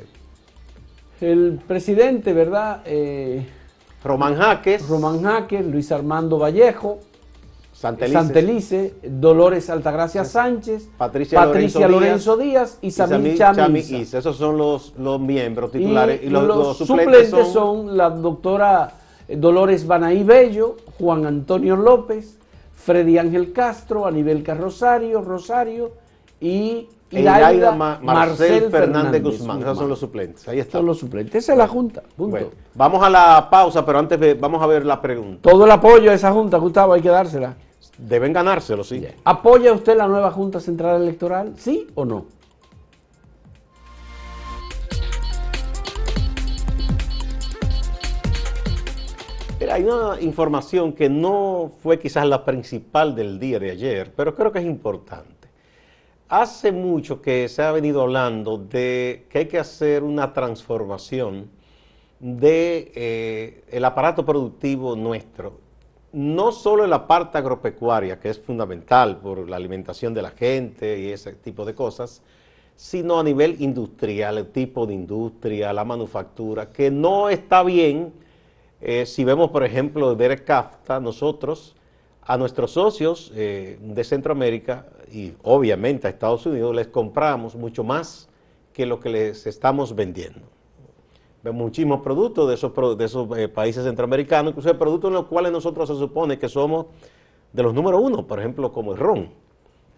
El 1.20 1.60
presidente, 1.64 2.32
¿verdad? 2.32 2.82
Eh, 2.84 3.46
Román 4.02 4.34
Jaques, 4.34 4.88
Román 4.88 5.22
Jaques, 5.22 5.64
Luis 5.64 5.92
Armando 5.92 6.36
Vallejo, 6.36 6.98
Santelices, 7.72 8.20
Santelice, 8.20 8.94
Dolores 9.04 9.70
Altagracia 9.70 10.24
Sánchez, 10.24 10.88
Patricia 10.98 11.46
Lorenzo 11.46 11.86
Lorenzo, 11.86 12.36
Díaz, 12.36 12.78
y 12.82 12.90
Samir 12.90 13.38
Chami 13.38 13.78
Isa. 13.78 13.96
Isa. 13.98 14.18
Esos 14.18 14.36
son 14.36 14.58
los, 14.58 14.94
los 14.98 15.20
miembros 15.20 15.70
titulares. 15.70 16.20
Y, 16.24 16.28
los, 16.28 16.42
los 16.42 16.56
los 16.58 16.76
suplentes, 16.76 17.30
suplentes, 17.30 17.52
son... 17.52 17.96
la 17.96 18.10
doctora 18.10 18.94
Dolores 19.28 19.86
Banaí 19.86 20.24
Bello, 20.24 20.76
Juan 20.98 21.24
Antonio 21.24 21.76
López, 21.76 22.37
Freddy 22.78 23.18
Ángel 23.18 23.52
Castro, 23.52 24.06
Anibelca 24.06 24.54
Rosario, 24.54 25.20
Rosario 25.20 25.92
y 26.40 26.88
Iraida 27.10 27.72
Ma- 27.72 27.98
Marcel, 28.02 28.70
Fernández, 28.70 29.22
Guzmán. 29.22 29.60
Esos 29.60 29.78
son 29.78 29.88
los 29.88 29.98
suplentes. 29.98 30.46
Ahí 30.48 30.60
está. 30.60 30.78
Son 30.78 30.86
los 30.86 30.98
suplentes. 30.98 31.34
Esa 31.34 31.52
es 31.52 31.58
la 31.58 31.66
Junta. 31.68 32.02
Punto. 32.02 32.30
Bueno, 32.30 32.46
vamos 32.74 33.02
a 33.02 33.10
la 33.10 33.48
pausa, 33.50 33.84
pero 33.84 33.98
antes 33.98 34.40
vamos 34.40 34.62
a 34.62 34.66
ver 34.66 34.86
la 34.86 35.00
pregunta. 35.00 35.40
Todo 35.42 35.64
el 35.64 35.70
apoyo 35.70 36.10
a 36.10 36.14
esa 36.14 36.32
Junta, 36.32 36.56
Gustavo, 36.58 36.92
hay 36.92 37.00
que 37.02 37.08
dársela. 37.08 37.56
Deben 37.98 38.32
ganárselo, 38.32 38.84
sí. 38.84 39.04
¿Apoya 39.24 39.72
usted 39.72 39.96
la 39.96 40.06
nueva 40.06 40.30
Junta 40.30 40.60
Central 40.60 41.02
Electoral? 41.02 41.54
¿Sí 41.56 41.88
o 41.94 42.04
no? 42.04 42.26
Hay 49.70 49.84
una 49.84 50.20
información 50.20 50.92
que 50.92 51.08
no 51.08 51.72
fue 51.82 51.98
quizás 51.98 52.26
la 52.26 52.44
principal 52.44 53.14
del 53.14 53.38
día 53.38 53.58
de 53.58 53.70
ayer, 53.70 54.12
pero 54.14 54.34
creo 54.34 54.52
que 54.52 54.58
es 54.58 54.66
importante. 54.66 55.48
Hace 56.28 56.72
mucho 56.72 57.22
que 57.22 57.48
se 57.48 57.62
ha 57.62 57.72
venido 57.72 58.02
hablando 58.02 58.58
de 58.58 59.26
que 59.30 59.38
hay 59.38 59.46
que 59.46 59.58
hacer 59.58 60.02
una 60.02 60.32
transformación 60.32 61.50
de 62.20 62.92
eh, 62.94 63.82
aparato 63.82 64.24
productivo 64.24 64.94
nuestro, 64.96 65.60
no 66.12 66.52
solo 66.52 66.84
en 66.84 66.90
la 66.90 67.06
parte 67.06 67.38
agropecuaria, 67.38 68.18
que 68.18 68.30
es 68.30 68.38
fundamental 68.38 69.18
por 69.18 69.48
la 69.48 69.56
alimentación 69.56 70.12
de 70.14 70.22
la 70.22 70.30
gente 70.30 70.98
y 70.98 71.08
ese 71.08 71.32
tipo 71.34 71.64
de 71.64 71.74
cosas, 71.74 72.22
sino 72.76 73.18
a 73.18 73.24
nivel 73.24 73.60
industrial, 73.60 74.38
el 74.38 74.48
tipo 74.48 74.86
de 74.86 74.94
industria, 74.94 75.72
la 75.72 75.84
manufactura, 75.84 76.70
que 76.70 76.90
no 76.90 77.28
está 77.28 77.62
bien 77.62 78.12
eh, 78.80 79.06
si 79.06 79.24
vemos, 79.24 79.50
por 79.50 79.64
ejemplo, 79.64 80.14
Derek 80.14 80.44
Kafta, 80.44 81.00
nosotros, 81.00 81.74
a 82.22 82.36
nuestros 82.36 82.72
socios 82.72 83.32
eh, 83.34 83.78
de 83.80 84.04
Centroamérica 84.04 84.86
y 85.10 85.32
obviamente 85.42 86.06
a 86.06 86.10
Estados 86.10 86.44
Unidos, 86.46 86.74
les 86.74 86.86
compramos 86.86 87.56
mucho 87.56 87.82
más 87.82 88.28
que 88.72 88.86
lo 88.86 89.00
que 89.00 89.08
les 89.08 89.46
estamos 89.46 89.94
vendiendo. 89.94 90.40
Vemos 91.42 91.62
muchísimos 91.62 92.02
productos 92.02 92.48
de 92.48 92.54
esos, 92.54 92.98
de 92.98 93.04
esos 93.04 93.38
eh, 93.38 93.48
países 93.48 93.84
centroamericanos, 93.84 94.50
incluso 94.50 94.76
productos 94.78 95.08
en 95.08 95.14
los 95.14 95.26
cuales 95.26 95.50
nosotros 95.50 95.88
se 95.88 95.94
supone 95.94 96.38
que 96.38 96.48
somos 96.48 96.86
de 97.52 97.62
los 97.62 97.72
número 97.72 97.98
uno, 97.98 98.26
por 98.26 98.38
ejemplo, 98.38 98.72
como 98.72 98.92
el 98.92 98.98
ron 98.98 99.30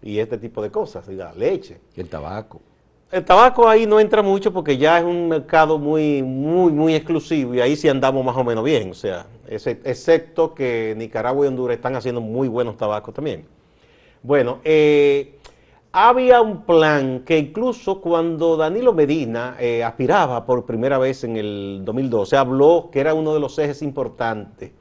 y 0.01 0.19
este 0.19 0.37
tipo 0.37 0.61
de 0.61 0.71
cosas, 0.71 1.07
y 1.09 1.15
la 1.15 1.33
leche. 1.33 1.79
El 1.95 2.09
tabaco. 2.09 2.61
El 3.11 3.25
tabaco 3.25 3.67
ahí 3.67 3.85
no 3.85 3.99
entra 3.99 4.21
mucho 4.21 4.53
porque 4.53 4.77
ya 4.77 4.97
es 4.99 5.03
un 5.03 5.27
mercado 5.27 5.77
muy, 5.77 6.23
muy, 6.23 6.71
muy 6.71 6.95
exclusivo 6.95 7.53
y 7.53 7.59
ahí 7.59 7.75
sí 7.75 7.89
andamos 7.89 8.23
más 8.23 8.37
o 8.37 8.43
menos 8.43 8.63
bien. 8.63 8.91
O 8.91 8.93
sea, 8.93 9.25
excepto 9.49 10.53
que 10.55 10.93
Nicaragua 10.97 11.45
y 11.45 11.49
Honduras 11.49 11.75
están 11.75 11.95
haciendo 11.97 12.21
muy 12.21 12.47
buenos 12.47 12.77
tabacos 12.77 13.13
también. 13.13 13.45
Bueno, 14.23 14.59
eh, 14.63 15.35
había 15.91 16.39
un 16.41 16.61
plan 16.61 17.23
que 17.25 17.37
incluso 17.37 17.99
cuando 17.99 18.55
Danilo 18.55 18.93
Medina 18.93 19.57
eh, 19.59 19.83
aspiraba 19.83 20.45
por 20.45 20.65
primera 20.65 20.97
vez 20.97 21.25
en 21.25 21.35
el 21.35 21.81
2012, 21.83 22.37
habló 22.37 22.89
que 22.93 23.01
era 23.01 23.13
uno 23.13 23.33
de 23.33 23.41
los 23.41 23.59
ejes 23.59 23.81
importantes 23.81 24.71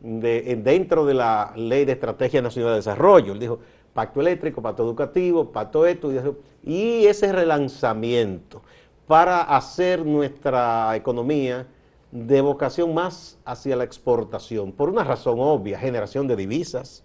de- 0.00 0.52
en- 0.52 0.64
dentro 0.64 1.06
de 1.06 1.14
la 1.14 1.52
Ley 1.56 1.86
de 1.86 1.92
Estrategia 1.92 2.42
Nacional 2.42 2.72
de 2.72 2.76
Desarrollo. 2.76 3.32
Él 3.32 3.38
dijo, 3.38 3.58
pacto 3.94 4.20
eléctrico, 4.20 4.62
pacto 4.62 4.84
educativo, 4.84 5.50
pacto 5.50 5.86
esto, 5.86 6.12
y, 6.12 6.72
y 6.72 7.06
ese 7.06 7.32
relanzamiento 7.32 8.62
para 9.06 9.42
hacer 9.42 10.06
nuestra 10.06 10.94
economía 10.94 11.66
de 12.12 12.40
vocación 12.40 12.94
más 12.94 13.38
hacia 13.44 13.76
la 13.76 13.84
exportación, 13.84 14.72
por 14.72 14.88
una 14.88 15.04
razón 15.04 15.38
obvia, 15.38 15.78
generación 15.78 16.26
de 16.26 16.36
divisas, 16.36 17.02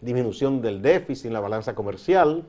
disminución 0.00 0.60
del 0.60 0.82
déficit 0.82 1.26
en 1.26 1.32
la 1.32 1.40
balanza 1.40 1.74
comercial 1.74 2.44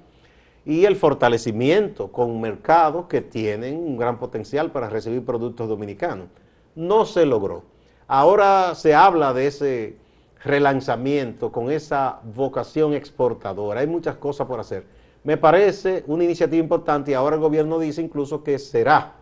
y 0.66 0.86
el 0.86 0.96
fortalecimiento 0.96 2.12
con 2.12 2.40
mercados 2.42 3.08
que 3.08 3.22
tienen 3.22 3.78
un 3.78 3.98
gran 3.98 4.20
potencial 4.20 4.72
para 4.72 4.90
recibir 4.90 5.24
productos 5.24 5.68
dominicanos. 5.68 6.28
No 6.76 7.06
se 7.06 7.26
logró. 7.26 7.64
Ahora 8.08 8.76
se 8.76 8.94
habla 8.94 9.34
de 9.34 9.48
ese 9.48 9.98
relanzamiento 10.44 11.52
con 11.52 11.72
esa 11.72 12.20
vocación 12.24 12.94
exportadora. 12.94 13.82
Hay 13.82 13.88
muchas 13.88 14.16
cosas 14.16 14.48
por 14.48 14.60
hacer. 14.60 14.86
Me 15.24 15.38
parece 15.38 16.04
una 16.08 16.24
iniciativa 16.24 16.62
importante 16.62 17.12
y 17.12 17.14
ahora 17.14 17.36
el 17.36 17.42
gobierno 17.42 17.78
dice 17.78 18.02
incluso 18.02 18.44
que 18.44 18.58
será 18.58 19.16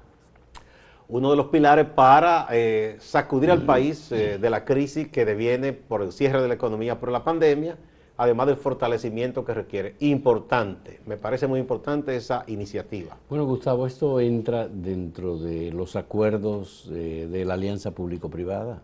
uno 1.10 1.32
de 1.32 1.38
los 1.38 1.48
pilares 1.48 1.88
para 1.88 2.48
eh, 2.52 2.98
sacudir 3.00 3.50
al 3.50 3.64
país 3.64 4.12
eh, 4.12 4.38
de 4.38 4.50
la 4.50 4.66
crisis 4.66 5.08
que 5.08 5.26
deviene 5.26 5.74
por 5.74 6.02
el 6.02 6.12
cierre 6.12 6.42
de 6.42 6.50
la 6.50 6.54
economía 6.54 7.00
por 7.00 7.12
la 7.12 7.24
pandemia, 7.24 7.78
además 8.18 8.48
del 8.48 8.58
fortalecimiento 8.58 9.46
que 9.46 9.54
requiere. 9.54 9.96
Importante, 10.00 11.00
me 11.06 11.18
parece 11.18 11.48
muy 11.48 11.60
importante 11.60 12.16
esa 12.16 12.44
iniciativa. 12.48 13.18
Bueno, 13.30 13.46
Gustavo, 13.46 13.88
esto 13.88 14.20
entra 14.20 14.68
dentro 14.68 15.38
de 15.38 15.72
los 15.72 15.96
acuerdos 15.96 16.90
eh, 16.92 17.28
de 17.32 17.46
la 17.46 17.54
alianza 17.54 17.92
público-privada. 17.92 18.82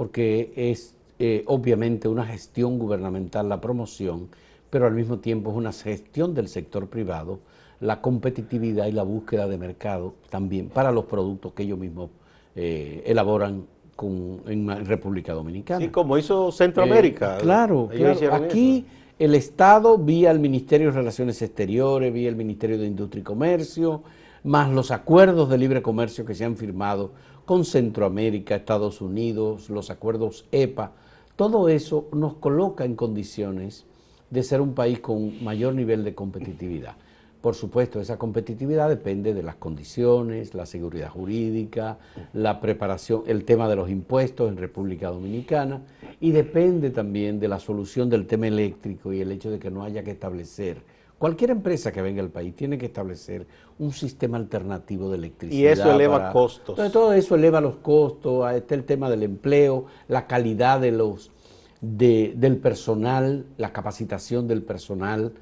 Porque 0.00 0.50
es 0.56 0.94
eh, 1.18 1.42
obviamente 1.44 2.08
una 2.08 2.24
gestión 2.24 2.78
gubernamental 2.78 3.50
la 3.50 3.60
promoción, 3.60 4.28
pero 4.70 4.86
al 4.86 4.94
mismo 4.94 5.18
tiempo 5.18 5.50
es 5.50 5.56
una 5.58 5.72
gestión 5.74 6.32
del 6.32 6.48
sector 6.48 6.86
privado, 6.86 7.40
la 7.80 8.00
competitividad 8.00 8.86
y 8.86 8.92
la 8.92 9.02
búsqueda 9.02 9.46
de 9.46 9.58
mercado 9.58 10.14
también 10.30 10.70
para 10.70 10.90
los 10.90 11.04
productos 11.04 11.52
que 11.52 11.64
ellos 11.64 11.78
mismos 11.78 12.08
eh, 12.56 13.02
elaboran 13.04 13.66
con, 13.94 14.40
en 14.46 14.86
República 14.86 15.34
Dominicana. 15.34 15.84
Sí, 15.84 15.90
como 15.90 16.16
hizo 16.16 16.50
Centroamérica. 16.50 17.36
Eh, 17.36 17.42
claro, 17.42 17.90
claro. 17.94 18.34
Aquí 18.34 18.86
el 19.18 19.34
Estado, 19.34 19.98
vía 19.98 20.30
el 20.30 20.40
Ministerio 20.40 20.86
de 20.86 20.96
Relaciones 20.96 21.42
Exteriores, 21.42 22.10
vía 22.10 22.30
el 22.30 22.36
Ministerio 22.36 22.78
de 22.78 22.86
Industria 22.86 23.20
y 23.20 23.24
Comercio, 23.24 24.02
más 24.44 24.70
los 24.70 24.92
acuerdos 24.92 25.50
de 25.50 25.58
libre 25.58 25.82
comercio 25.82 26.24
que 26.24 26.34
se 26.34 26.46
han 26.46 26.56
firmado 26.56 27.12
con 27.50 27.64
Centroamérica, 27.64 28.54
Estados 28.54 29.00
Unidos, 29.00 29.70
los 29.70 29.90
acuerdos 29.90 30.46
EPA, 30.52 30.92
todo 31.34 31.68
eso 31.68 32.06
nos 32.12 32.34
coloca 32.34 32.84
en 32.84 32.94
condiciones 32.94 33.86
de 34.30 34.44
ser 34.44 34.60
un 34.60 34.72
país 34.72 35.00
con 35.00 35.42
mayor 35.42 35.74
nivel 35.74 36.04
de 36.04 36.14
competitividad. 36.14 36.94
Por 37.40 37.56
supuesto, 37.56 38.00
esa 38.00 38.18
competitividad 38.18 38.88
depende 38.88 39.34
de 39.34 39.42
las 39.42 39.56
condiciones, 39.56 40.54
la 40.54 40.64
seguridad 40.64 41.10
jurídica, 41.10 41.98
la 42.34 42.60
preparación, 42.60 43.24
el 43.26 43.44
tema 43.44 43.68
de 43.68 43.74
los 43.74 43.90
impuestos 43.90 44.48
en 44.48 44.56
República 44.56 45.08
Dominicana 45.08 45.82
y 46.20 46.30
depende 46.30 46.90
también 46.90 47.40
de 47.40 47.48
la 47.48 47.58
solución 47.58 48.08
del 48.08 48.28
tema 48.28 48.46
eléctrico 48.46 49.12
y 49.12 49.22
el 49.22 49.32
hecho 49.32 49.50
de 49.50 49.58
que 49.58 49.72
no 49.72 49.82
haya 49.82 50.04
que 50.04 50.12
establecer 50.12 50.84
Cualquier 51.20 51.50
empresa 51.50 51.92
que 51.92 52.00
venga 52.00 52.22
al 52.22 52.30
país 52.30 52.56
tiene 52.56 52.78
que 52.78 52.86
establecer 52.86 53.46
un 53.80 53.92
sistema 53.92 54.36
alternativo 54.36 55.08
de 55.08 55.16
electricidad. 55.16 55.58
Y 55.58 55.66
eso 55.66 55.90
eleva 55.90 56.32
costos. 56.32 56.70
Entonces, 56.70 56.92
todo 56.92 57.12
eso 57.14 57.34
eleva 57.34 57.62
los 57.62 57.76
costos, 57.76 58.52
está 58.52 58.74
el 58.74 58.84
tema 58.84 59.08
del 59.08 59.22
empleo, 59.22 59.86
la 60.06 60.26
calidad 60.26 60.80
de 60.80 60.92
los, 60.92 61.32
del 61.80 62.58
personal, 62.58 63.46
la 63.56 63.72
capacitación 63.72 64.46
del 64.46 64.62
personal 64.62 65.32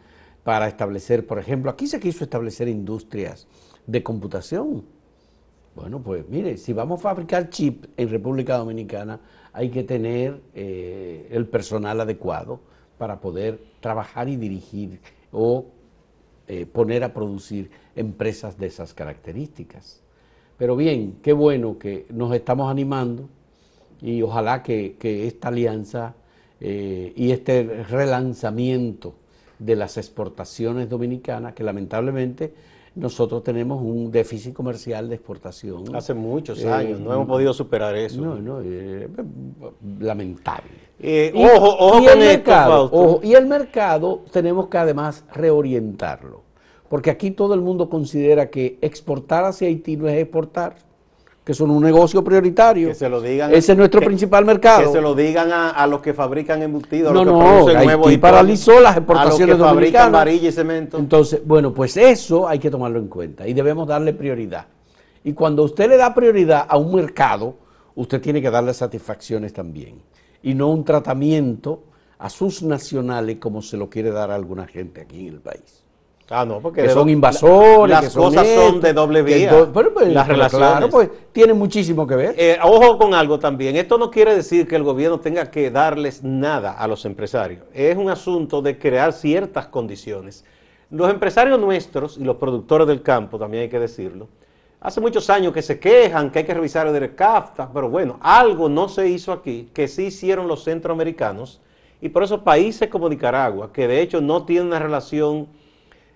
para 0.44 0.68
establecer, 0.68 1.26
por 1.26 1.40
ejemplo, 1.40 1.70
aquí 1.70 1.88
se 1.88 1.98
quiso 1.98 2.22
establecer 2.22 2.68
industrias 2.68 3.48
de 3.86 4.04
computación. 4.04 4.84
Bueno, 5.74 6.00
pues 6.00 6.28
mire, 6.28 6.56
si 6.58 6.72
vamos 6.72 7.00
a 7.00 7.02
fabricar 7.02 7.50
chip 7.50 7.86
en 7.96 8.08
República 8.08 8.56
Dominicana, 8.56 9.20
hay 9.52 9.68
que 9.70 9.82
tener 9.82 10.40
eh, 10.54 11.28
el 11.32 11.48
personal 11.48 12.00
adecuado 12.00 12.60
para 12.98 13.20
poder 13.20 13.60
trabajar 13.80 14.28
y 14.28 14.36
dirigir 14.36 15.00
o 15.32 15.66
eh, 16.50 16.64
poner 16.64 17.04
a 17.04 17.12
producir 17.12 17.70
empresas 17.98 18.58
de 18.58 18.66
esas 18.66 18.94
características. 18.94 20.00
Pero 20.56 20.76
bien, 20.76 21.18
qué 21.22 21.32
bueno 21.32 21.78
que 21.78 22.06
nos 22.10 22.34
estamos 22.34 22.70
animando 22.70 23.28
y 24.00 24.22
ojalá 24.22 24.62
que, 24.62 24.96
esta 25.26 25.48
alianza 25.48 26.14
eh, 26.60 27.12
y 27.16 27.30
este 27.30 27.84
relanzamiento 27.88 29.14
de 29.58 29.76
las 29.76 29.96
exportaciones 29.96 30.88
dominicanas, 30.88 31.54
que 31.54 31.64
lamentablemente 31.64 32.52
nosotros 32.98 33.44
tenemos 33.44 33.80
un 33.80 34.10
déficit 34.10 34.52
comercial 34.52 35.08
de 35.08 35.14
exportación. 35.14 35.94
Hace 35.94 36.14
muchos 36.14 36.64
años, 36.64 37.00
no 37.00 37.12
hemos 37.14 37.28
podido 37.28 37.52
superar 37.52 37.94
eso. 37.94 38.20
No, 38.20 38.36
no, 38.36 38.60
eh, 38.62 39.08
lamentable. 40.00 40.88
Eh, 40.98 41.32
ojo, 41.34 41.76
ojo 41.78 42.04
con 42.04 42.08
el 42.08 42.18
mercado, 42.18 43.20
y 43.22 43.34
el 43.34 43.46
mercado 43.46 44.24
tenemos 44.32 44.68
que 44.68 44.78
además 44.78 45.24
reorientarlo, 45.32 46.42
porque 46.88 47.10
aquí 47.10 47.30
todo 47.30 47.54
el 47.54 47.60
mundo 47.60 47.88
considera 47.88 48.50
que 48.50 48.78
exportar 48.80 49.44
hacia 49.44 49.68
Haití 49.68 49.96
no 49.96 50.08
es 50.08 50.20
exportar 50.20 50.76
que 51.48 51.54
son 51.54 51.70
un 51.70 51.82
negocio 51.82 52.22
prioritario. 52.22 52.88
Que 52.88 52.94
se 52.94 53.08
lo 53.08 53.22
digan. 53.22 53.54
Ese 53.54 53.72
es 53.72 53.78
nuestro 53.78 54.02
principal 54.02 54.44
mercado. 54.44 54.82
Que 54.82 54.92
se 54.92 55.00
lo 55.00 55.14
digan 55.14 55.50
a, 55.50 55.86
los 55.86 56.02
que 56.02 56.12
fabrican 56.12 56.60
embutidos, 56.60 57.10
no, 57.10 57.20
a 57.20 57.24
los 57.24 57.32
no, 57.32 57.40
que 57.40 57.72
producen 57.72 58.12
y 58.12 58.18
paralizó 58.18 58.80
las 58.80 58.98
exportaciones 58.98 59.54
a 59.54 59.58
los 59.58 59.66
que 59.66 59.74
fabrican 59.74 60.12
varilla 60.12 60.50
y 60.50 60.52
cemento. 60.52 60.98
Entonces, 60.98 61.40
bueno, 61.46 61.72
pues 61.72 61.96
eso 61.96 62.46
hay 62.46 62.58
que 62.58 62.70
tomarlo 62.70 62.98
en 62.98 63.08
cuenta 63.08 63.48
y 63.48 63.54
debemos 63.54 63.88
darle 63.88 64.12
prioridad. 64.12 64.66
Y 65.24 65.32
cuando 65.32 65.64
usted 65.64 65.88
le 65.88 65.96
da 65.96 66.14
prioridad 66.14 66.66
a 66.68 66.76
un 66.76 66.94
mercado, 66.94 67.56
usted 67.94 68.20
tiene 68.20 68.42
que 68.42 68.50
darle 68.50 68.74
satisfacciones 68.74 69.54
también. 69.54 70.02
Y 70.42 70.52
no 70.52 70.68
un 70.68 70.84
tratamiento 70.84 71.82
a 72.18 72.28
sus 72.28 72.62
nacionales 72.62 73.38
como 73.38 73.62
se 73.62 73.78
lo 73.78 73.88
quiere 73.88 74.10
dar 74.10 74.30
a 74.30 74.34
alguna 74.34 74.66
gente 74.66 75.00
aquí 75.00 75.26
en 75.26 75.34
el 75.34 75.40
país. 75.40 75.82
Ah, 76.30 76.44
no, 76.44 76.60
porque 76.60 76.82
que 76.82 76.90
son 76.90 77.08
invasores. 77.08 77.88
las 77.88 78.14
cosas 78.14 78.46
son 78.48 78.80
de 78.80 78.92
doble 78.92 79.22
vía. 79.22 79.66
Pues, 79.72 80.08
las 80.08 80.28
relaciones. 80.28 80.68
Claro, 80.68 80.90
pues 80.90 81.08
tiene 81.32 81.54
muchísimo 81.54 82.06
que 82.06 82.16
ver. 82.16 82.34
Eh, 82.36 82.58
ojo 82.62 82.98
con 82.98 83.14
algo 83.14 83.38
también. 83.38 83.76
Esto 83.76 83.96
no 83.96 84.10
quiere 84.10 84.34
decir 84.34 84.68
que 84.68 84.76
el 84.76 84.82
gobierno 84.82 85.20
tenga 85.20 85.50
que 85.50 85.70
darles 85.70 86.22
nada 86.22 86.72
a 86.72 86.86
los 86.86 87.06
empresarios. 87.06 87.62
Es 87.72 87.96
un 87.96 88.10
asunto 88.10 88.60
de 88.60 88.78
crear 88.78 89.14
ciertas 89.14 89.68
condiciones. 89.68 90.44
Los 90.90 91.10
empresarios 91.10 91.58
nuestros 91.58 92.18
y 92.18 92.24
los 92.24 92.36
productores 92.36 92.86
del 92.86 93.02
campo, 93.02 93.38
también 93.38 93.64
hay 93.64 93.68
que 93.68 93.78
decirlo, 93.78 94.28
hace 94.80 95.00
muchos 95.00 95.28
años 95.30 95.52
que 95.52 95.62
se 95.62 95.78
quejan 95.78 96.30
que 96.30 96.40
hay 96.40 96.44
que 96.44 96.54
revisar 96.54 96.86
el 96.86 96.98
de 96.98 97.14
CAFTA, 97.14 97.70
pero 97.72 97.88
bueno, 97.88 98.18
algo 98.20 98.68
no 98.68 98.88
se 98.88 99.08
hizo 99.08 99.32
aquí 99.32 99.68
que 99.74 99.88
sí 99.88 100.04
hicieron 100.04 100.48
los 100.48 100.64
centroamericanos 100.64 101.60
y 102.00 102.08
por 102.08 102.22
eso 102.22 102.42
países 102.42 102.88
como 102.88 103.08
Nicaragua, 103.08 103.70
que 103.72 103.86
de 103.86 104.00
hecho 104.00 104.20
no 104.20 104.44
tienen 104.44 104.68
una 104.68 104.78
relación 104.78 105.48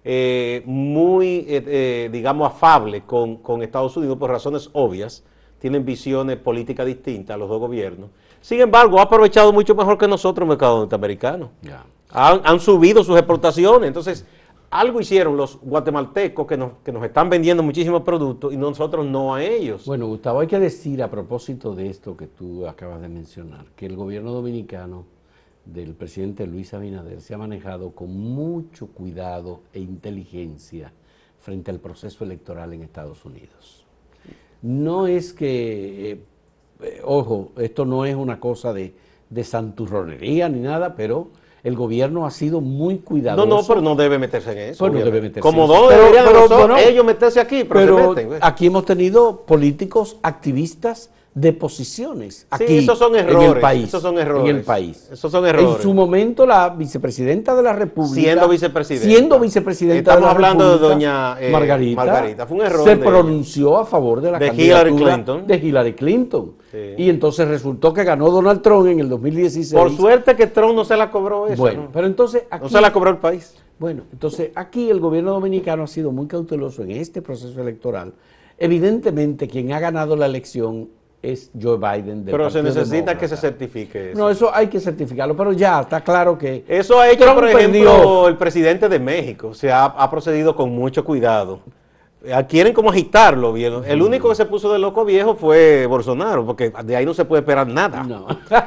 eh, 0.05 0.63
muy, 0.65 1.45
eh, 1.49 1.65
eh, 1.67 2.09
digamos, 2.11 2.51
afable 2.51 3.03
con, 3.03 3.41
Estados 3.63 3.97
Unidos 3.97 4.19
por 4.19 4.31
razones 4.31 4.69
obvias, 4.73 5.23
tienen 5.61 5.85
visiones 5.85 6.39
políticas 6.39 6.87
distintas 6.87 7.39
los 7.39 7.49
dos 7.49 7.61
gobiernos. 7.61 8.11
Sin 8.41 8.61
embargo, 8.61 8.99
ha 8.99 9.03
aprovechado 9.03 9.53
mucho 9.53 9.77
mejor 9.77 9.97
que 9.97 10.09
nosotros 10.09 10.45
el 10.45 10.49
mercado 10.49 10.81
norteamericano. 10.81 11.51
Han, 12.11 12.59
subido 12.59 13.05
sus 13.05 13.17
exportaciones. 13.17 13.87
Entonces, 13.87 14.27
algo 14.71 15.01
hicieron 15.01 15.37
los 15.37 15.61
guatemaltecos 15.61 16.49
que 16.49 16.57
nos, 16.57 16.73
que 16.83 16.91
nos 16.91 17.05
están 17.05 17.31
vendiendo 17.31 17.63
muchísimos 17.63 18.03
productos 18.03 18.53
y 18.53 18.57
nosotros 18.57 19.07
no 19.07 19.35
a 19.35 19.45
ellos. 19.45 19.87
Bueno, 19.87 20.09
Gustavo, 20.09 20.41
hay 20.41 20.49
que 20.49 20.59
decir 20.59 21.01
a 21.03 21.11
propósito 21.11 21.77
de 21.77 21.89
esto 21.89 22.17
que 22.17 22.27
tú 22.27 22.67
acabas 22.67 23.01
de 23.01 23.09
mencionar, 23.09 23.67
que 23.77 23.87
el 23.87 23.95
gobierno 23.95 24.33
dominicano 24.33 25.05
del 25.65 25.95
presidente 25.95 26.47
Luis 26.47 26.75
Abinader 26.75 27.21
se 27.21 27.35
ha 27.35 27.39
manejado 27.39 27.93
con 27.93 28.17
mucho 28.17 28.89
cuidado 28.89 29.61
e 29.73 29.81
inteligencia 29.81 30.93
frente 31.39 31.71
al 31.71 31.81
proceso 31.81 32.25
electoral 32.25 32.73
en 32.73 32.83
Estados 32.83 33.25
Unidos. 33.25 33.85
No 34.63 35.07
es 35.07 35.33
que, 35.33 36.21
eh, 36.81 37.01
ojo, 37.05 37.53
esto 37.59 37.85
no 37.85 38.05
es 38.05 38.15
una 38.15 38.39
cosa 38.39 38.73
de, 38.73 38.95
de 39.31 39.45
santurronería 39.45 40.49
ni 40.49 40.61
nada, 40.61 40.95
pero 40.95 41.31
el 41.65 41.77
gobierno 41.77 42.27
ha 42.27 42.31
sido 42.31 42.61
muy 42.61 42.99
cuidadoso. 42.99 43.47
No, 43.47 43.57
no, 43.57 43.67
pero 43.67 43.81
no 43.81 43.95
debe 43.95 44.19
meterse 44.19 44.53
en 44.53 44.59
eso. 44.59 44.79
Pues 44.81 44.93
no 44.93 45.05
debe 45.05 45.21
meterse 45.21 45.41
Como 45.41 45.67
dos 45.67 45.91
deberían 45.91 46.79
ellos 46.79 47.05
meterse 47.05 47.41
aquí, 47.41 47.65
pero, 47.65 48.15
pero 48.15 48.39
aquí 48.41 48.67
hemos 48.67 48.85
tenido 48.85 49.43
políticos 49.47 50.19
activistas 50.23 51.11
de 51.35 51.53
posiciones 51.55 52.47
aquí 52.51 52.79
esos 52.79 52.99
son 52.99 53.17
errores, 53.17 53.49
en 53.49 53.57
el 53.57 53.61
país. 53.61 53.89
Esos 53.89 54.03
son 54.03 54.19
errores. 54.19 54.51
En 54.51 54.57
el 54.57 54.63
país. 54.63 55.09
Esos 55.11 55.33
son 55.33 55.47
errores. 55.47 55.77
En 55.77 55.83
su 55.83 55.95
momento 55.95 56.45
la 56.45 56.69
vicepresidenta 56.69 57.55
de 57.55 57.63
la 57.63 57.73
República. 57.73 58.15
Siendo 58.15 58.49
vicepresidenta. 58.49 59.07
Siendo 59.07 59.41
vicepresidenta 59.41 60.17
de 60.17 60.21
la 60.21 60.31
hablando 60.31 60.73
de 60.73 60.79
doña 60.79 61.41
eh, 61.41 61.51
Margarita. 61.51 62.05
Margarita. 62.05 62.47
Fue 62.47 62.59
un 62.59 62.65
error. 62.65 62.85
Se 62.85 62.97
pronunció 62.99 63.79
a 63.79 63.87
favor 63.87 64.21
de 64.21 64.31
la 64.31 64.39
de 64.39 64.49
Hillary 64.49 64.95
Clinton. 64.95 65.47
De 65.47 65.57
Hillary 65.57 65.95
Clinton. 65.95 66.55
Y 66.99 67.09
entonces 67.09 67.49
resultó 67.49 67.93
que 67.93 68.05
ganó 68.05 68.31
Donald 68.31 68.61
Trump 68.61 68.87
en 68.89 69.01
el 69.01 69.09
2016. 69.09 69.73
Por 69.73 69.97
suerte 69.97 70.37
que 70.37 70.49
Trump 70.49 70.75
no 70.75 70.85
se 70.85 70.97
la 70.97 71.11
cobró 71.11 71.47
eso. 71.47 71.63
Bueno, 71.63 71.89
pero 71.93 72.07
entonces 72.07 72.45
aquí, 72.51 72.65
No 72.65 72.69
se 72.69 72.81
la 72.81 72.93
cobró 72.93 73.11
el 73.11 73.19
país. 73.19 73.55
Bueno, 73.79 74.03
entonces 74.13 74.51
aquí 74.55 74.91
el 74.91 75.01
gobierno 75.01 75.33
dominicano 75.33 75.85
ha 75.85 75.87
sido 75.87 76.13
muy 76.13 76.27
cauteloso 76.27 76.83
en 76.83 76.93
este 76.93 77.23
proceso 77.23 77.61
electoral. 77.61 78.13
Evidentemente 78.59 79.49
quien 79.49 79.73
ha 79.73 79.81
ganado 79.81 80.15
la 80.15 80.27
elección 80.27 80.89
es 81.23 81.51
Joe 81.61 81.79
Biden. 81.79 82.25
pero 82.25 82.51
se 82.51 82.63
necesita 82.63 83.17
que 83.17 83.29
se 83.29 83.37
certifique 83.37 84.11
eso. 84.11 84.19
No, 84.19 84.29
eso 84.29 84.53
hay 84.53 84.67
que 84.67 84.81
certificarlo, 84.81 85.37
pero 85.37 85.53
ya 85.53 85.81
está 85.81 86.01
claro 86.01 86.37
que... 86.37 86.65
Eso 86.67 86.99
ha 86.99 87.09
hecho, 87.09 87.33
por 87.35 87.49
ejemplo, 87.49 88.29
el 88.29 88.37
presidente 88.37 88.89
de 88.89 88.99
México. 88.99 89.55
Se 89.55 89.71
ha, 89.71 89.85
ha, 89.85 90.11
procedido 90.11 90.57
con 90.57 90.75
mucho 90.75 91.05
cuidado. 91.05 91.61
Eh, 92.25 92.47
quieren 92.49 92.73
como 92.73 92.91
agitarlo 92.91 93.53
bien. 93.53 93.83
El 93.87 94.03
único 94.03 94.29
que 94.29 94.35
se 94.35 94.47
puso 94.47 94.73
de 94.73 94.79
loco 94.79 95.05
viejo 95.05 95.35
fue 95.35 95.87
Bolsonaro, 95.87 96.45
porque 96.45 96.73
de 96.85 96.97
ahí 96.97 97.05
no 97.05 97.15
se 97.15 97.25
puede 97.25 97.41
esperar 97.41 97.67
nada. 97.67 98.05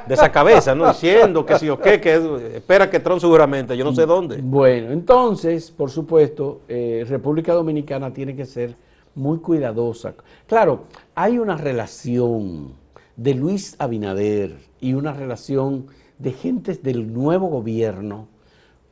De 0.08 0.14
esa 0.14 0.32
cabeza, 0.32 0.76
¿no? 0.76 0.88
Diciendo 0.88 1.46
que 1.46 1.58
sí 1.60 1.70
o 1.70 1.80
qué, 1.80 2.02
que 2.02 2.16
espera 2.56 2.90
que 2.90 3.00
Trump 3.00 3.22
seguramente, 3.22 3.78
yo 3.78 3.86
no 3.86 3.94
sé 3.94 4.06
dónde. 4.06 4.40
Bueno, 4.42 4.92
entonces, 4.92 5.72
por 5.72 5.90
supuesto, 5.90 6.62
eh, 6.68 7.06
República 7.08 7.54
Dominicana 7.54 8.14
tiene 8.14 8.36
que 8.36 8.46
ser 8.46 8.76
muy 9.16 9.40
cuidadosa. 9.40 10.14
Claro, 10.48 10.86
hay 11.16 11.40
una 11.40 11.58
relación 11.58 12.74
de 13.16 13.34
Luis 13.34 13.76
Abinader 13.80 14.58
y 14.80 14.94
una 14.94 15.14
relación 15.14 15.88
de 16.20 16.32
gentes 16.32 16.84
del 16.84 17.12
nuevo 17.12 17.48
gobierno 17.48 18.28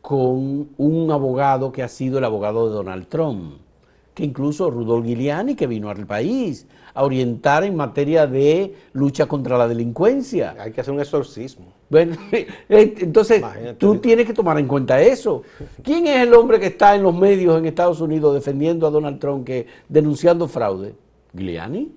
con 0.02 0.70
un 0.78 1.12
abogado 1.12 1.72
que 1.72 1.84
ha 1.84 1.88
sido 1.88 2.18
el 2.18 2.26
abogado 2.26 2.68
de 2.68 2.76
Donald 2.76 3.08
Trump, 3.08 3.60
que 4.14 4.24
incluso 4.24 4.70
Rudolf 4.70 5.06
Giuliani, 5.06 5.56
que 5.56 5.68
vino 5.68 5.90
al 5.90 6.06
país 6.06 6.68
a 6.94 7.04
orientar 7.04 7.64
en 7.64 7.76
materia 7.76 8.28
de 8.28 8.76
lucha 8.94 9.26
contra 9.26 9.58
la 9.58 9.68
delincuencia. 9.68 10.56
Hay 10.60 10.72
que 10.72 10.82
hacer 10.82 10.94
un 10.94 11.00
exorcismo. 11.00 11.74
Bueno, 11.90 12.16
eh, 12.32 12.48
entonces 12.70 13.40
Imagínate. 13.40 13.74
tú 13.76 13.98
tienes 13.98 14.26
que 14.26 14.34
tomar 14.34 14.60
en 14.60 14.68
cuenta 14.68 15.02
eso. 15.02 15.42
¿Quién 15.82 16.08
es 16.08 16.18
el 16.18 16.34
hombre 16.34 16.60
que 16.60 16.68
está 16.68 16.96
en 16.96 17.04
los 17.04 17.16
medios 17.16 17.58
en 17.58 17.66
Estados 17.66 18.02
Unidos 18.02 18.34
defendiendo 18.34 18.86
a 18.86 18.92
Donald 18.92 19.20
Trump, 19.20 19.46
que 19.46 19.66
denunciando 19.90 20.48
fraude? 20.48 20.94
Giuliani. 21.34 21.92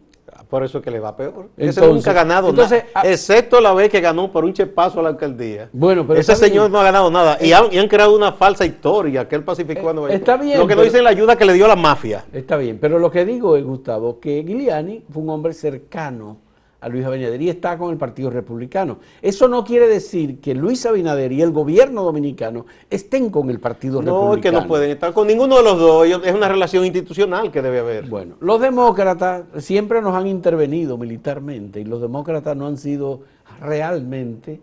Por 0.48 0.62
eso 0.64 0.78
es 0.78 0.84
que 0.84 0.90
le 0.90 1.00
va 1.00 1.16
peor. 1.16 1.48
Entonces- 1.56 1.76
Ese 1.82 1.92
nunca 1.92 2.10
ha 2.10 2.14
ganado 2.14 2.48
entonces, 2.50 2.84
nada. 2.94 3.06
ah- 3.06 3.08
excepto 3.10 3.60
la 3.60 3.72
vez 3.74 3.88
que 3.90 4.00
ganó 4.00 4.30
por 4.30 4.44
un 4.44 4.52
chepazo 4.52 5.00
a 5.00 5.02
la 5.02 5.08
alcaldía. 5.10 5.68
Bueno, 5.72 6.06
pero 6.06 6.18
Ese 6.20 6.34
señor 6.36 6.64
bien. 6.64 6.72
no 6.72 6.80
ha 6.80 6.84
ganado 6.84 7.10
nada. 7.10 7.38
Y 7.40 7.52
han, 7.52 7.72
y 7.72 7.78
han 7.78 7.88
creado 7.88 8.14
una 8.14 8.32
falsa 8.32 8.64
historia 8.64 9.28
que 9.28 9.36
él 9.36 9.44
pacificó 9.44 9.90
a 9.90 9.92
Nueva 9.92 10.08
York. 10.10 10.20
está 10.20 10.36
bien, 10.36 10.58
Lo 10.58 10.66
que 10.66 10.76
no 10.76 10.82
dicen 10.82 11.04
la 11.04 11.10
ayuda 11.10 11.36
que 11.36 11.44
le 11.44 11.52
dio 11.54 11.66
la 11.66 11.76
mafia. 11.76 12.24
Está 12.32 12.56
bien, 12.56 12.78
pero 12.80 12.98
lo 12.98 13.10
que 13.10 13.24
digo 13.24 13.56
es, 13.56 13.64
Gustavo, 13.64 14.20
que 14.20 14.42
Giuliani 14.46 15.04
fue 15.10 15.22
un 15.22 15.30
hombre 15.30 15.52
cercano 15.52 16.38
a 16.86 16.88
Luis 16.88 17.04
Abinader 17.04 17.42
y 17.42 17.50
está 17.50 17.76
con 17.76 17.90
el 17.90 17.96
Partido 17.96 18.30
Republicano. 18.30 18.98
Eso 19.20 19.48
no 19.48 19.64
quiere 19.64 19.88
decir 19.88 20.40
que 20.40 20.54
Luis 20.54 20.86
Abinader 20.86 21.32
y 21.32 21.42
el 21.42 21.50
gobierno 21.50 22.04
dominicano 22.04 22.64
estén 22.88 23.28
con 23.30 23.50
el 23.50 23.58
Partido 23.58 24.00
No, 24.00 24.34
es 24.34 24.40
que 24.40 24.50
Republicano. 24.50 24.60
no 24.60 24.68
pueden 24.68 24.90
estar 24.92 25.12
con 25.12 25.26
ninguno 25.26 25.56
de 25.56 25.62
los 25.64 25.78
dos. 25.80 26.06
Es 26.24 26.32
una 26.32 26.48
relación 26.48 26.84
institucional 26.84 27.50
que 27.50 27.60
debe 27.60 27.80
haber. 27.80 28.06
Bueno, 28.06 28.36
los 28.38 28.60
demócratas 28.60 29.42
siempre 29.58 30.00
nos 30.00 30.14
han 30.14 30.28
intervenido 30.28 30.96
militarmente 30.96 31.80
y 31.80 31.84
los 31.84 32.00
demócratas 32.00 32.56
no 32.56 32.68
han 32.68 32.76
sido 32.76 33.22
realmente 33.60 34.60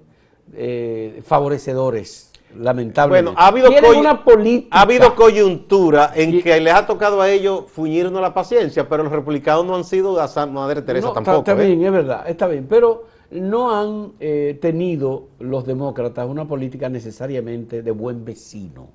eh, 0.54 1.22
favorecedores, 1.26 2.32
lamentablemente. 2.58 3.32
Bueno, 3.32 3.40
ha 3.42 3.48
habido, 3.48 4.00
una 4.00 4.24
política. 4.24 4.78
ha 4.78 4.82
habido 4.82 5.16
coyuntura 5.16 6.12
en 6.16 6.36
Y- 6.36 6.42
que 6.44 6.60
les 6.60 6.74
ha 6.74 6.86
tocado 6.86 7.22
a 7.22 7.30
ellos 7.30 7.66
fuñirnos 7.68 8.22
la 8.22 8.34
paciencia, 8.34 8.88
pero 8.88 9.04
los 9.04 9.12
republicanos 9.12 9.66
no 9.66 9.76
han 9.76 9.84
sido 9.84 10.20
a 10.20 10.28
San 10.28 10.54
Madre 10.54 10.82
Teresa 10.82 11.08
No, 11.08 11.14
tampoco. 11.14 11.38
Está, 11.40 11.54
¿eh? 11.54 11.68
bien, 11.68 11.84
es 11.84 11.92
verdad, 11.92 12.24
está 12.30 12.48
bien, 12.48 12.66
pero 12.70 13.06
no 13.32 13.76
han 13.76 14.12
eh, 14.20 14.58
tenido 14.62 15.30
los 15.40 15.66
demócratas 15.66 16.28
una 16.28 16.48
política 16.48 16.90
necesariamente 16.90 17.82
de 17.82 17.92
buen 17.92 18.24
vecino 18.24 18.88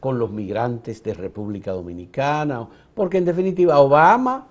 con 0.00 0.18
los 0.18 0.30
migrantes 0.30 1.02
de 1.02 1.14
República 1.14 1.72
Dominicana, 1.72 2.68
porque 2.94 3.18
en 3.18 3.24
definitiva 3.24 3.78
Obama 3.78 4.46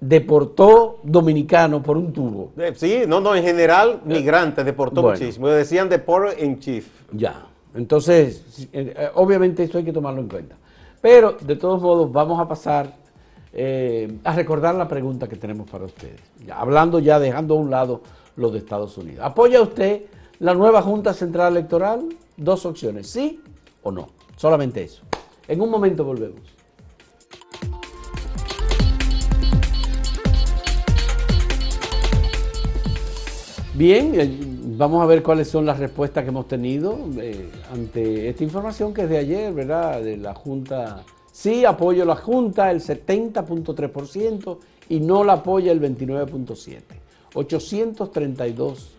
deportó 0.00 0.98
dominicanos 1.02 1.82
por 1.82 1.96
un 1.96 2.12
tubo. 2.12 2.52
Eh, 2.56 2.72
Sí, 2.76 3.02
no, 3.06 3.20
no, 3.20 3.34
en 3.34 3.42
general, 3.42 4.00
migrantes, 4.04 4.64
deportó 4.64 5.02
Bueno. 5.02 5.18
muchísimo. 5.18 5.48
Decían 5.48 5.88
de 5.88 6.02
en 6.38 6.58
chief. 6.60 6.88
Ya, 7.12 7.46
entonces, 7.76 8.68
eh, 8.72 8.94
eh, 8.96 9.10
obviamente 9.14 9.62
esto 9.62 9.78
hay 9.78 9.84
que 9.84 9.92
tomarlo 9.92 10.20
en 10.20 10.28
cuenta. 10.28 10.56
Pero, 11.00 11.36
de 11.40 11.56
todos 11.56 11.80
modos, 11.80 12.10
vamos 12.10 12.40
a 12.40 12.48
pasar 12.48 12.92
eh, 13.52 14.18
a 14.24 14.32
recordar 14.34 14.74
la 14.74 14.88
pregunta 14.88 15.28
que 15.28 15.36
tenemos 15.36 15.68
para 15.68 15.84
ustedes. 15.84 16.20
Hablando 16.50 16.98
ya, 16.98 17.18
dejando 17.18 17.54
a 17.54 17.58
un 17.58 17.70
lado 17.70 18.00
lo 18.36 18.50
de 18.50 18.58
Estados 18.58 18.96
Unidos. 18.98 19.24
¿Apoya 19.24 19.60
usted 19.60 20.02
la 20.40 20.54
nueva 20.54 20.82
Junta 20.82 21.14
Central 21.14 21.52
Electoral? 21.52 22.08
Dos 22.36 22.66
opciones, 22.66 23.08
sí 23.08 23.40
o 23.82 23.90
no. 23.90 24.08
Solamente 24.36 24.82
eso. 24.82 25.02
En 25.48 25.60
un 25.60 25.70
momento 25.70 26.04
volvemos. 26.04 26.40
Bien, 33.74 34.55
vamos 34.68 35.02
a 35.02 35.06
ver 35.06 35.22
cuáles 35.22 35.48
son 35.48 35.64
las 35.64 35.78
respuestas 35.78 36.24
que 36.24 36.30
hemos 36.30 36.48
tenido 36.48 36.98
eh, 37.20 37.48
ante 37.72 38.28
esta 38.28 38.42
información 38.44 38.92
que 38.92 39.02
es 39.02 39.08
de 39.08 39.18
ayer, 39.18 39.52
¿verdad? 39.52 40.02
De 40.02 40.16
la 40.16 40.34
Junta. 40.34 41.02
Sí, 41.32 41.64
apoyo 41.64 42.04
la 42.04 42.16
Junta, 42.16 42.70
el 42.70 42.80
70.3%, 42.80 44.58
y 44.88 45.00
no 45.00 45.22
la 45.24 45.34
apoya 45.34 45.72
el 45.72 45.80
29.7%. 45.80 46.82
832 47.34 48.90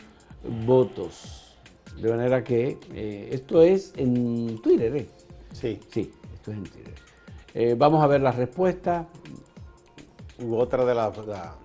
votos. 0.65 1.55
De 1.99 2.09
manera 2.09 2.43
que 2.43 2.77
eh, 2.93 3.29
esto 3.31 3.61
es 3.61 3.93
en 3.97 4.61
Twitter, 4.61 4.95
¿eh? 4.95 5.07
Sí. 5.51 5.79
Sí, 5.91 6.11
esto 6.35 6.51
es 6.51 6.57
en 6.57 6.63
Twitter. 6.65 6.93
Eh, 7.55 7.75
vamos 7.77 8.03
a 8.03 8.07
ver 8.07 8.21
las 8.21 8.35
respuestas. 8.35 9.07
U 10.39 10.55
otra 10.55 10.85
de 10.85 10.93
la. 10.93 11.11
la- 11.27 11.55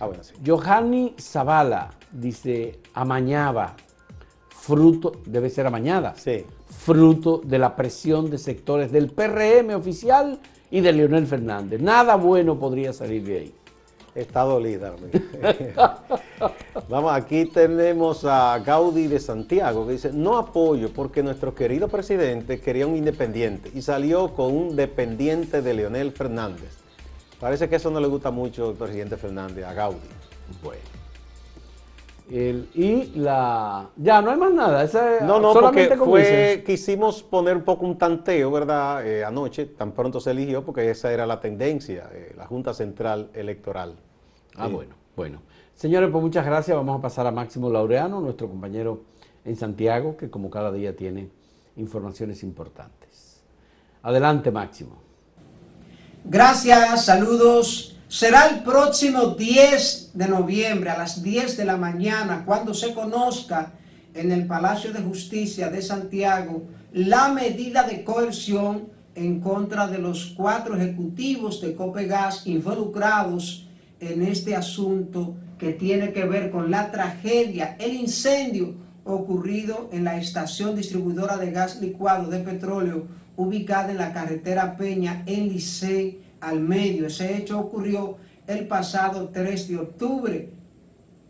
ah, 0.00 0.06
bueno, 0.06 0.22
sí. 0.24 0.34
Johanny 0.46 1.14
Zavala 1.20 1.90
dice, 2.12 2.78
amañaba, 2.94 3.74
fruto, 4.48 5.12
debe 5.26 5.50
ser 5.50 5.66
amañada, 5.66 6.14
Sí. 6.16 6.44
fruto 6.68 7.40
de 7.44 7.58
la 7.58 7.76
presión 7.76 8.30
de 8.30 8.38
sectores 8.38 8.90
del 8.92 9.10
PRM 9.10 9.74
oficial 9.74 10.40
y 10.70 10.80
de 10.80 10.92
Leonel 10.92 11.26
Fernández. 11.26 11.80
Nada 11.80 12.16
bueno 12.16 12.58
podría 12.58 12.92
salir 12.92 13.24
de 13.24 13.38
ahí. 13.38 13.54
Está 14.14 14.42
dolida. 14.42 14.94
Vamos, 16.88 17.12
aquí 17.12 17.46
tenemos 17.46 18.24
a 18.24 18.58
Gaudí 18.60 19.08
de 19.08 19.18
Santiago 19.18 19.86
que 19.86 19.92
dice, 19.94 20.12
no 20.12 20.38
apoyo 20.38 20.92
porque 20.92 21.22
nuestro 21.22 21.54
querido 21.54 21.88
presidente 21.88 22.60
quería 22.60 22.86
un 22.86 22.96
independiente 22.96 23.70
y 23.74 23.82
salió 23.82 24.32
con 24.34 24.56
un 24.56 24.76
dependiente 24.76 25.62
de 25.62 25.74
Leonel 25.74 26.12
Fernández. 26.12 26.83
Parece 27.44 27.68
que 27.68 27.76
eso 27.76 27.90
no 27.90 28.00
le 28.00 28.06
gusta 28.08 28.30
mucho 28.30 28.70
al 28.70 28.74
presidente 28.74 29.18
Fernández, 29.18 29.66
a 29.66 29.74
Gaudí. 29.74 29.98
Bueno. 30.62 30.80
El- 32.30 32.70
y 32.72 33.18
la... 33.18 33.90
Ya, 33.96 34.22
no 34.22 34.30
hay 34.30 34.38
más 34.38 34.50
nada. 34.54 34.82
esa- 34.82 35.20
No, 35.20 35.38
no, 35.38 35.52
solamente 35.52 35.94
porque 35.94 36.10
fue, 36.24 36.62
quisimos 36.64 37.22
poner 37.22 37.54
un 37.58 37.62
poco 37.64 37.84
un 37.84 37.98
tanteo, 37.98 38.50
¿verdad? 38.50 39.06
Eh, 39.06 39.22
anoche, 39.26 39.66
tan 39.66 39.92
pronto 39.92 40.20
se 40.20 40.30
eligió, 40.30 40.64
porque 40.64 40.88
esa 40.90 41.12
era 41.12 41.26
la 41.26 41.38
tendencia, 41.38 42.08
eh, 42.14 42.32
la 42.34 42.46
Junta 42.46 42.72
Central 42.72 43.28
Electoral. 43.34 43.94
Ah, 44.56 44.68
Sí. 44.68 44.72
bueno, 44.72 44.94
bueno. 45.14 45.42
Señores, 45.74 46.08
pues 46.10 46.24
muchas 46.24 46.46
gracias. 46.46 46.74
Vamos 46.74 46.98
a 46.98 47.02
pasar 47.02 47.26
a 47.26 47.30
Máximo 47.30 47.68
Laureano, 47.68 48.22
nuestro 48.22 48.48
compañero 48.48 49.02
en 49.44 49.54
Santiago, 49.56 50.16
que 50.16 50.30
como 50.30 50.48
cada 50.48 50.72
día 50.72 50.96
tiene 50.96 51.28
informaciones 51.76 52.42
importantes. 52.42 53.42
Adelante, 54.02 54.50
Máximo. 54.50 55.03
Gracias, 56.26 57.04
saludos. 57.04 57.96
Será 58.08 58.48
el 58.48 58.62
próximo 58.62 59.26
10 59.26 60.12
de 60.14 60.26
noviembre 60.26 60.88
a 60.88 60.96
las 60.96 61.22
10 61.22 61.58
de 61.58 61.66
la 61.66 61.76
mañana 61.76 62.44
cuando 62.46 62.72
se 62.72 62.94
conozca 62.94 63.74
en 64.14 64.32
el 64.32 64.46
Palacio 64.46 64.90
de 64.90 65.02
Justicia 65.02 65.68
de 65.68 65.82
Santiago 65.82 66.62
la 66.94 67.28
medida 67.28 67.82
de 67.82 68.04
coerción 68.04 68.88
en 69.14 69.38
contra 69.40 69.86
de 69.86 69.98
los 69.98 70.32
cuatro 70.34 70.76
ejecutivos 70.76 71.60
de 71.60 71.74
Copegas 71.74 72.46
involucrados 72.46 73.68
en 74.00 74.22
este 74.22 74.56
asunto 74.56 75.34
que 75.58 75.74
tiene 75.74 76.14
que 76.14 76.24
ver 76.24 76.50
con 76.50 76.70
la 76.70 76.90
tragedia, 76.90 77.76
el 77.78 77.92
incendio 77.92 78.74
ocurrido 79.04 79.88
en 79.92 80.04
la 80.04 80.16
estación 80.16 80.76
distribuidora 80.76 81.36
de 81.36 81.50
gas 81.50 81.80
licuado 81.80 82.30
de 82.30 82.40
petróleo 82.40 83.06
ubicada 83.36 83.90
en 83.90 83.98
la 83.98 84.12
carretera 84.12 84.76
Peña 84.76 85.22
en 85.26 85.48
Licey 85.48 86.22
al 86.40 86.60
medio. 86.60 87.06
Ese 87.06 87.36
hecho 87.36 87.58
ocurrió 87.58 88.16
el 88.46 88.66
pasado 88.66 89.30
3 89.32 89.68
de 89.68 89.76
octubre. 89.78 90.52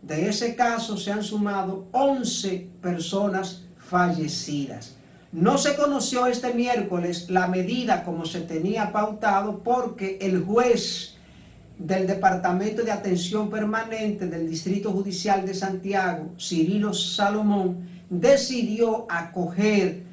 De 0.01 0.29
ese 0.29 0.55
caso 0.55 0.97
se 0.97 1.11
han 1.11 1.23
sumado 1.23 1.87
11 1.91 2.69
personas 2.81 3.65
fallecidas. 3.77 4.95
No 5.31 5.57
se 5.57 5.75
conoció 5.75 6.27
este 6.27 6.53
miércoles 6.53 7.29
la 7.29 7.47
medida 7.47 8.03
como 8.03 8.25
se 8.25 8.41
tenía 8.41 8.91
pautado 8.93 9.63
porque 9.63 10.17
el 10.21 10.43
juez 10.43 11.14
del 11.77 12.07
Departamento 12.07 12.83
de 12.83 12.91
Atención 12.91 13.49
Permanente 13.49 14.27
del 14.27 14.49
Distrito 14.49 14.91
Judicial 14.91 15.45
de 15.45 15.53
Santiago, 15.53 16.33
Cirilo 16.39 16.93
Salomón, 16.93 17.87
decidió 18.09 19.05
acoger 19.09 20.03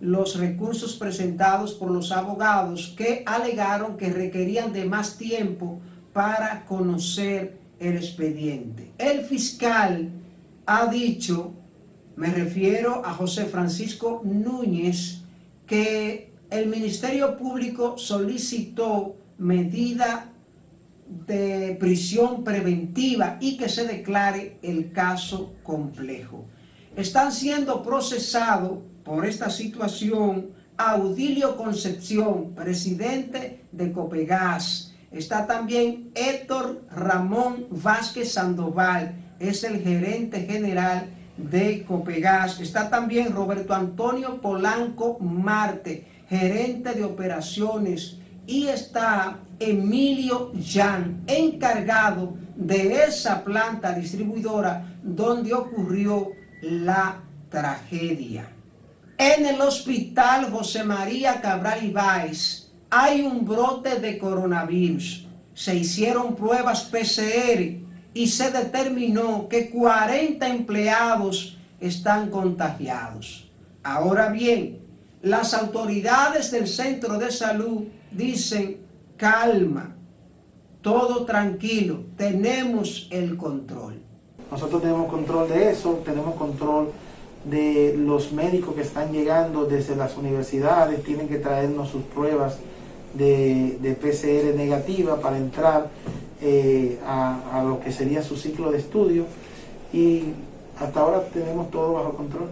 los 0.00 0.38
recursos 0.38 0.94
presentados 0.94 1.74
por 1.74 1.90
los 1.90 2.10
abogados 2.10 2.94
que 2.96 3.22
alegaron 3.26 3.96
que 3.96 4.10
requerían 4.10 4.72
de 4.72 4.86
más 4.86 5.18
tiempo 5.18 5.80
para 6.12 6.64
conocer 6.64 7.58
el 7.78 7.96
expediente. 7.96 8.92
El 8.98 9.22
fiscal 9.22 10.08
ha 10.66 10.86
dicho, 10.86 11.52
me 12.16 12.28
refiero 12.28 13.04
a 13.04 13.12
José 13.12 13.44
Francisco 13.46 14.22
Núñez, 14.24 15.22
que 15.66 16.32
el 16.50 16.66
Ministerio 16.66 17.36
Público 17.36 17.96
solicitó 17.96 19.16
medida 19.38 20.30
de 21.10 21.76
prisión 21.80 22.44
preventiva 22.44 23.36
y 23.40 23.56
que 23.56 23.68
se 23.68 23.86
declare 23.86 24.58
el 24.62 24.92
caso 24.92 25.54
complejo. 25.62 26.46
Están 26.96 27.32
siendo 27.32 27.82
procesados 27.82 28.78
por 29.04 29.26
esta 29.26 29.50
situación 29.50 30.50
Audilio 30.76 31.56
Concepción, 31.56 32.54
presidente 32.54 33.64
de 33.72 33.92
Copegas. 33.92 34.94
Está 35.10 35.46
también 35.46 36.10
Héctor 36.14 36.86
Ramón 36.90 37.66
Vázquez 37.70 38.32
Sandoval, 38.32 39.14
es 39.40 39.64
el 39.64 39.80
gerente 39.82 40.46
general 40.46 41.08
de 41.36 41.82
Copegas. 41.84 42.60
Está 42.60 42.88
también 42.88 43.32
Roberto 43.32 43.74
Antonio 43.74 44.40
Polanco 44.40 45.18
Marte, 45.18 46.06
gerente 46.28 46.92
de 46.92 47.02
operaciones 47.02 48.19
y 48.50 48.66
está 48.66 49.38
Emilio 49.60 50.50
Jan, 50.60 51.22
encargado 51.28 52.34
de 52.56 53.04
esa 53.04 53.44
planta 53.44 53.92
distribuidora 53.92 54.92
donde 55.04 55.54
ocurrió 55.54 56.32
la 56.60 57.20
tragedia. 57.48 58.48
En 59.16 59.46
el 59.46 59.60
hospital 59.60 60.50
José 60.50 60.82
María 60.82 61.40
Cabral 61.40 61.84
Ibáez 61.84 62.72
hay 62.90 63.20
un 63.20 63.46
brote 63.46 64.00
de 64.00 64.18
coronavirus. 64.18 65.28
Se 65.54 65.76
hicieron 65.76 66.34
pruebas 66.34 66.82
PCR 66.82 67.78
y 68.12 68.26
se 68.26 68.50
determinó 68.50 69.48
que 69.48 69.70
40 69.70 70.48
empleados 70.48 71.56
están 71.78 72.30
contagiados. 72.30 73.48
Ahora 73.84 74.28
bien, 74.28 74.80
las 75.22 75.54
autoridades 75.54 76.50
del 76.50 76.66
centro 76.66 77.16
de 77.16 77.30
salud 77.30 77.84
dicen, 78.12 78.78
calma, 79.16 79.96
todo 80.80 81.24
tranquilo, 81.24 82.04
tenemos 82.16 83.08
el 83.10 83.36
control. 83.36 84.00
Nosotros 84.50 84.82
tenemos 84.82 85.08
control 85.10 85.48
de 85.48 85.70
eso, 85.70 86.00
tenemos 86.04 86.34
control 86.34 86.90
de 87.44 87.94
los 87.96 88.32
médicos 88.32 88.74
que 88.74 88.82
están 88.82 89.12
llegando 89.12 89.64
desde 89.64 89.96
las 89.96 90.16
universidades, 90.16 91.02
tienen 91.04 91.28
que 91.28 91.38
traernos 91.38 91.90
sus 91.90 92.02
pruebas 92.02 92.58
de, 93.14 93.96
PCR 94.00 94.56
negativa 94.56 95.20
para 95.20 95.36
entrar 95.38 95.88
eh, 96.40 96.98
a, 97.06 97.58
a 97.60 97.64
lo 97.64 97.80
que 97.80 97.92
sería 97.92 98.22
su 98.22 98.36
ciclo 98.36 98.70
de 98.70 98.78
estudio 98.78 99.26
y 99.92 100.24
hasta 100.78 101.00
ahora 101.00 101.24
tenemos 101.32 101.70
todo 101.70 101.92
bajo 101.94 102.14
control. 102.14 102.48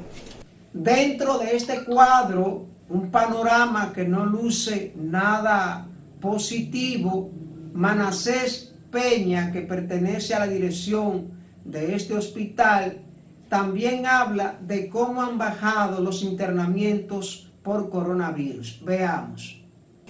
Dentro 0.73 1.39
de 1.39 1.57
este 1.57 1.85
cuadro, 1.85 2.67
un 2.91 3.11
panorama 3.11 3.93
que 3.93 4.05
no 4.07 4.25
luce 4.25 4.93
nada 4.97 5.87
positivo, 6.21 7.31
Manasés 7.75 8.75
Peña, 8.91 9.53
que 9.53 9.61
pertenece 9.61 10.35
a 10.35 10.41
la 10.41 10.47
dirección 10.47 11.31
de 11.65 11.95
este 11.95 12.15
hospital, 12.15 13.03
también 13.49 14.07
habla 14.07 14.59
de 14.61 14.89
cómo 14.89 15.23
han 15.23 15.39
bajado 15.39 16.01
los 16.01 16.23
internamientos 16.23 17.51
por 17.63 17.91
coronavirus. 17.91 18.81
Veamos. 18.85 19.61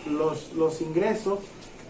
Los, 0.09 0.53
los 0.55 0.81
ingresos 0.81 1.41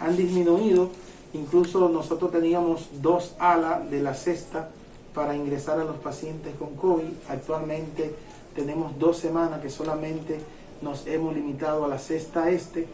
han 0.01 0.17
disminuido, 0.17 0.91
incluso 1.35 1.89
nosotros 1.89 2.33
teníamos 2.33 2.89
dos 3.03 3.35
alas 3.39 3.91
de 3.91 4.03
la 4.03 4.15
cesta 4.15 4.71
para 5.15 5.37
ingresar 5.37 5.79
a 5.81 5.85
los 5.85 5.97
pacientes 5.97 6.55
con 6.59 6.75
COVID. 6.77 7.13
Actualmente 7.29 8.15
tenemos 8.55 8.99
dos 8.99 9.19
semanas 9.19 9.61
que 9.61 9.71
solamente 9.71 10.41
nos 10.83 11.07
hemos 11.07 11.35
limitado 11.35 11.85
a 11.85 11.89
la 11.89 11.99
cesta 11.99 12.51
este, 12.51 12.87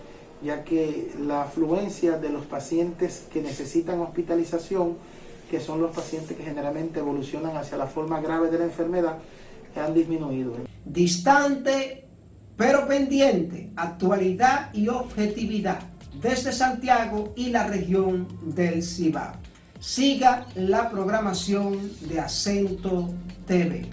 ya 0.42 0.64
que 0.64 1.12
la 1.20 1.42
afluencia 1.42 2.18
de 2.18 2.30
los 2.30 2.44
pacientes 2.46 3.26
que 3.32 3.40
necesitan 3.40 4.00
hospitalización, 4.00 4.96
que 5.50 5.60
son 5.60 5.80
los 5.80 5.94
pacientes 5.94 6.36
que 6.36 6.42
generalmente 6.42 7.00
evolucionan 7.00 7.56
hacia 7.56 7.76
la 7.76 7.86
forma 7.86 8.20
grave 8.20 8.50
de 8.50 8.58
la 8.58 8.64
enfermedad, 8.64 9.18
han 9.76 9.94
disminuido. 9.94 10.54
Distante, 10.84 12.06
pero 12.56 12.86
pendiente, 12.86 13.70
actualidad 13.76 14.72
y 14.72 14.88
objetividad 14.88 15.80
desde 16.20 16.52
Santiago 16.52 17.32
y 17.36 17.50
la 17.50 17.66
región 17.66 18.28
del 18.42 18.82
Cibao. 18.82 19.34
Siga 19.80 20.46
la 20.54 20.90
programación 20.90 21.90
de 22.08 22.20
Acento 22.20 23.10
TV. 23.46 23.86